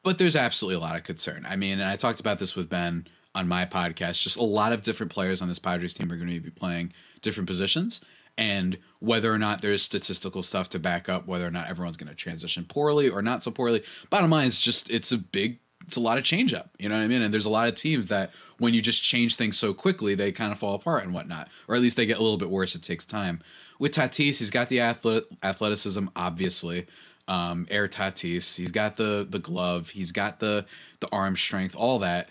But 0.05 0.19
there's 0.19 0.35
absolutely 0.35 0.75
a 0.75 0.87
lot 0.87 0.95
of 0.95 1.03
concern. 1.03 1.47
I 1.49 1.55
mean, 1.55 1.79
and 1.79 1.89
I 1.89 1.95
talked 1.95 2.19
about 2.19 2.37
this 2.37 2.55
with 2.55 2.69
Ben 2.69 3.07
on 3.33 3.47
my 3.47 3.65
podcast. 3.65 4.21
Just 4.21 4.37
a 4.37 4.43
lot 4.43 4.71
of 4.71 4.83
different 4.83 5.11
players 5.11 5.41
on 5.41 5.47
this 5.47 5.57
Padres 5.57 5.95
team 5.95 6.11
are 6.11 6.15
going 6.15 6.29
to 6.29 6.39
be 6.39 6.51
playing 6.51 6.93
different 7.23 7.47
positions, 7.47 8.01
and 8.37 8.77
whether 8.99 9.33
or 9.33 9.39
not 9.39 9.61
there's 9.61 9.81
statistical 9.81 10.43
stuff 10.43 10.69
to 10.69 10.79
back 10.79 11.09
up 11.09 11.25
whether 11.25 11.47
or 11.47 11.49
not 11.49 11.67
everyone's 11.67 11.97
going 11.97 12.07
to 12.07 12.15
transition 12.15 12.65
poorly 12.65 13.09
or 13.09 13.23
not 13.23 13.43
so 13.43 13.49
poorly. 13.49 13.83
Bottom 14.11 14.29
line 14.29 14.45
is 14.47 14.61
just 14.61 14.91
it's 14.91 15.11
a 15.11 15.17
big, 15.17 15.57
it's 15.87 15.97
a 15.97 16.01
lot 16.01 16.19
of 16.19 16.23
change 16.23 16.53
up. 16.53 16.69
You 16.77 16.87
know 16.87 16.95
what 16.95 17.03
I 17.03 17.07
mean? 17.07 17.23
And 17.23 17.33
there's 17.33 17.47
a 17.47 17.49
lot 17.49 17.67
of 17.67 17.73
teams 17.73 18.07
that 18.09 18.31
when 18.59 18.75
you 18.75 18.83
just 18.83 19.01
change 19.01 19.37
things 19.37 19.57
so 19.57 19.73
quickly, 19.73 20.13
they 20.13 20.31
kind 20.31 20.51
of 20.51 20.59
fall 20.59 20.75
apart 20.75 21.03
and 21.03 21.15
whatnot, 21.15 21.47
or 21.67 21.73
at 21.73 21.81
least 21.81 21.97
they 21.97 22.05
get 22.05 22.19
a 22.19 22.21
little 22.21 22.37
bit 22.37 22.51
worse. 22.51 22.75
It 22.75 22.83
takes 22.83 23.05
time. 23.05 23.41
With 23.79 23.93
Tatis, 23.93 24.37
he's 24.37 24.51
got 24.51 24.69
the 24.69 24.81
athleticism, 24.81 26.05
obviously 26.15 26.85
um, 27.27 27.67
Air 27.69 27.87
Tatis. 27.87 28.57
He's 28.57 28.71
got 28.71 28.97
the 28.97 29.25
the 29.29 29.39
glove. 29.39 29.91
He's 29.91 30.11
got 30.11 30.39
the 30.39 30.65
the 30.99 31.09
arm 31.11 31.35
strength. 31.35 31.75
All 31.75 31.99
that. 31.99 32.29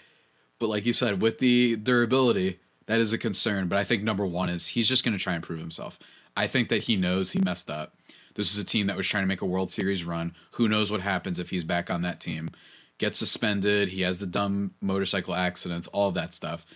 But 0.58 0.68
like 0.68 0.86
you 0.86 0.92
said, 0.92 1.20
with 1.20 1.38
the 1.38 1.76
durability, 1.76 2.60
that 2.86 3.00
is 3.00 3.12
a 3.12 3.18
concern. 3.18 3.68
But 3.68 3.78
I 3.78 3.84
think 3.84 4.02
number 4.02 4.26
one 4.26 4.48
is 4.48 4.68
he's 4.68 4.88
just 4.88 5.04
going 5.04 5.16
to 5.16 5.22
try 5.22 5.34
and 5.34 5.42
prove 5.42 5.60
himself. 5.60 5.98
I 6.36 6.46
think 6.46 6.68
that 6.68 6.84
he 6.84 6.96
knows 6.96 7.32
he 7.32 7.40
messed 7.40 7.70
up. 7.70 7.96
This 8.34 8.52
is 8.52 8.58
a 8.58 8.64
team 8.64 8.88
that 8.88 8.96
was 8.96 9.06
trying 9.06 9.22
to 9.22 9.28
make 9.28 9.42
a 9.42 9.46
World 9.46 9.70
Series 9.70 10.04
run. 10.04 10.34
Who 10.52 10.68
knows 10.68 10.90
what 10.90 11.00
happens 11.00 11.38
if 11.38 11.50
he's 11.50 11.64
back 11.64 11.90
on 11.90 12.02
that 12.02 12.20
team? 12.20 12.50
Gets 12.98 13.18
suspended. 13.18 13.90
He 13.90 14.02
has 14.02 14.18
the 14.18 14.26
dumb 14.26 14.72
motorcycle 14.80 15.34
accidents. 15.34 15.86
All 15.88 16.10
that 16.12 16.34
stuff. 16.34 16.66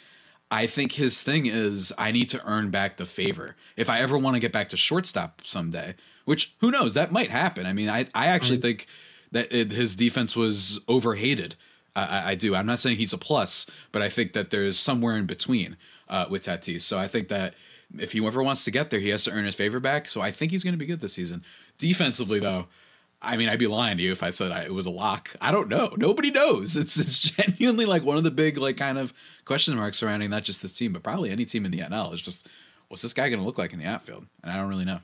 I 0.51 0.67
think 0.67 0.93
his 0.93 1.23
thing 1.23 1.47
is 1.47 1.93
I 1.99 2.11
need 2.11 2.29
to 2.31 2.45
earn 2.47 2.71
back 2.71 2.97
the 2.97 3.05
favor. 3.05 3.57
If 3.77 3.91
I 3.91 4.01
ever 4.01 4.17
want 4.17 4.35
to 4.35 4.41
get 4.41 4.53
back 4.53 4.71
to 4.71 4.77
shortstop 4.77 5.43
someday, 5.45 5.95
which 6.29 6.55
who 6.59 6.71
knows 6.71 6.93
that 6.93 7.11
might 7.11 7.31
happen. 7.31 7.65
I 7.65 7.73
mean, 7.73 7.89
I 7.89 8.07
I 8.15 8.27
actually 8.27 8.59
think 8.59 8.87
that 9.33 9.51
it, 9.51 9.71
his 9.71 9.97
defense 9.97 10.37
was 10.37 10.79
overhated. 10.87 11.55
I, 11.97 12.33
I, 12.33 12.35
do. 12.35 12.55
I'm 12.55 12.67
not 12.67 12.79
saying 12.79 12.99
he's 12.99 13.13
a 13.13 13.19
plus, 13.19 13.67
but 13.93 14.03
I 14.03 14.09
think 14.09 14.33
that 14.35 14.51
there's 14.51 14.79
somewhere 14.79 15.17
in 15.17 15.27
between 15.27 15.77
uh, 16.09 16.27
with 16.31 16.45
Tatis. 16.45 16.83
So 16.83 16.99
I 16.99 17.09
think 17.09 17.29
that 17.29 17.55
if 17.99 18.13
he 18.13 18.25
ever 18.25 18.43
wants 18.43 18.65
to 18.67 18.71
get 18.71 18.91
there, 18.91 19.01
he 19.01 19.09
has 19.09 19.25
to 19.25 19.33
earn 19.33 19.47
his 19.47 19.55
favor 19.55 19.81
back. 19.81 20.07
So 20.07 20.21
I 20.21 20.31
think 20.31 20.53
he's 20.53 20.63
going 20.63 20.75
to 20.75 20.79
be 20.79 20.87
good 20.87 21.01
this 21.01 21.15
season. 21.15 21.43
Defensively, 21.77 22.39
though, 22.39 22.69
I 23.21 23.37
mean, 23.37 23.49
I'd 23.49 23.59
be 23.59 23.67
lying 23.67 23.97
to 23.97 24.03
you 24.03 24.13
if 24.13 24.23
I 24.23 24.31
said 24.31 24.53
I, 24.53 24.63
it 24.63 24.75
was 24.75 24.87
a 24.87 24.91
lock. 24.91 25.35
I 25.41 25.51
don't 25.51 25.69
know. 25.69 25.95
Nobody 25.97 26.31
knows. 26.31 26.77
It's 26.77 26.99
it's 26.99 27.19
genuinely 27.37 27.87
like 27.87 28.05
one 28.05 28.19
of 28.19 28.25
the 28.25 28.31
big 28.31 28.59
like 28.59 28.77
kind 28.77 28.99
of 28.99 29.13
question 29.45 29.75
marks 29.77 29.97
surrounding 29.97 30.31
not 30.31 30.45
just 30.45 30.63
this 30.63 30.73
team, 30.73 30.93
but 30.93 31.03
probably 31.03 31.31
any 31.31 31.47
team 31.47 31.65
in 31.65 31.73
the 31.73 31.81
NL. 31.81 32.13
Is 32.13 32.23
just 32.23 32.47
what's 32.89 33.03
this 33.03 33.15
guy 33.15 33.29
going 33.29 33.41
to 33.41 33.47
look 33.47 33.59
like 33.59 33.73
in 33.73 33.79
the 33.79 33.87
outfield? 33.87 34.27
And 34.43 34.53
I 34.53 34.57
don't 34.57 34.69
really 34.69 34.85
know. 34.85 35.01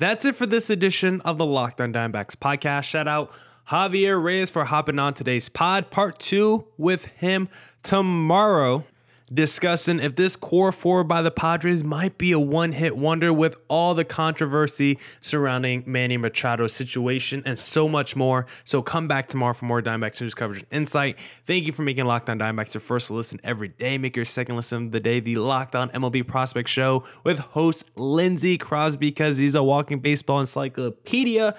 That's 0.00 0.24
it 0.24 0.34
for 0.34 0.46
this 0.46 0.70
edition 0.70 1.20
of 1.26 1.36
the 1.36 1.44
Locked 1.44 1.78
On 1.78 1.92
Diamondbacks 1.92 2.34
podcast. 2.34 2.84
Shout 2.84 3.06
out 3.06 3.30
Javier 3.68 4.20
Reyes 4.20 4.48
for 4.48 4.64
hopping 4.64 4.98
on 4.98 5.12
today's 5.12 5.50
pod. 5.50 5.90
Part 5.90 6.18
two 6.18 6.66
with 6.78 7.04
him 7.04 7.50
tomorrow 7.82 8.86
discussing 9.32 10.00
if 10.00 10.16
this 10.16 10.36
core 10.36 10.72
four 10.72 11.04
by 11.04 11.22
the 11.22 11.30
Padres 11.30 11.84
might 11.84 12.18
be 12.18 12.32
a 12.32 12.38
one 12.38 12.72
hit 12.72 12.96
wonder 12.96 13.32
with 13.32 13.56
all 13.68 13.94
the 13.94 14.04
controversy 14.04 14.98
surrounding 15.20 15.84
Manny 15.86 16.18
Machado's 16.18 16.72
situation 16.72 17.42
and 17.46 17.58
so 17.58 17.88
much 17.88 18.16
more. 18.16 18.46
So 18.64 18.82
come 18.82 19.08
back 19.08 19.28
tomorrow 19.28 19.54
for 19.54 19.66
more 19.66 19.80
Diamondbacks 19.80 20.20
news 20.20 20.34
coverage 20.34 20.64
and 20.70 20.82
insight. 20.82 21.16
Thank 21.46 21.66
you 21.66 21.72
for 21.72 21.82
making 21.82 22.06
Locked 22.06 22.28
On 22.28 22.38
Diamondbacks 22.38 22.74
your 22.74 22.80
first 22.80 23.10
listen 23.10 23.40
every 23.44 23.68
day. 23.68 23.98
Make 23.98 24.16
your 24.16 24.24
second 24.24 24.56
listen 24.56 24.86
of 24.86 24.92
the 24.92 25.00
day 25.00 25.20
the 25.20 25.36
Locked 25.36 25.76
On 25.76 25.88
MLB 25.90 26.26
Prospect 26.26 26.68
Show 26.68 27.04
with 27.24 27.38
host 27.38 27.84
Lindsey 27.96 28.58
Crosby 28.58 29.10
because 29.10 29.38
he's 29.38 29.54
a 29.54 29.62
walking 29.62 30.00
baseball 30.00 30.40
encyclopedia 30.40 31.56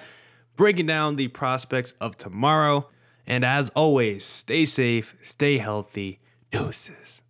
breaking 0.56 0.86
down 0.86 1.16
the 1.16 1.28
prospects 1.28 1.92
of 2.00 2.16
tomorrow. 2.16 2.88
And 3.26 3.44
as 3.44 3.70
always, 3.70 4.24
stay 4.24 4.66
safe, 4.66 5.16
stay 5.22 5.58
healthy. 5.58 6.20
Deuces. 6.50 7.21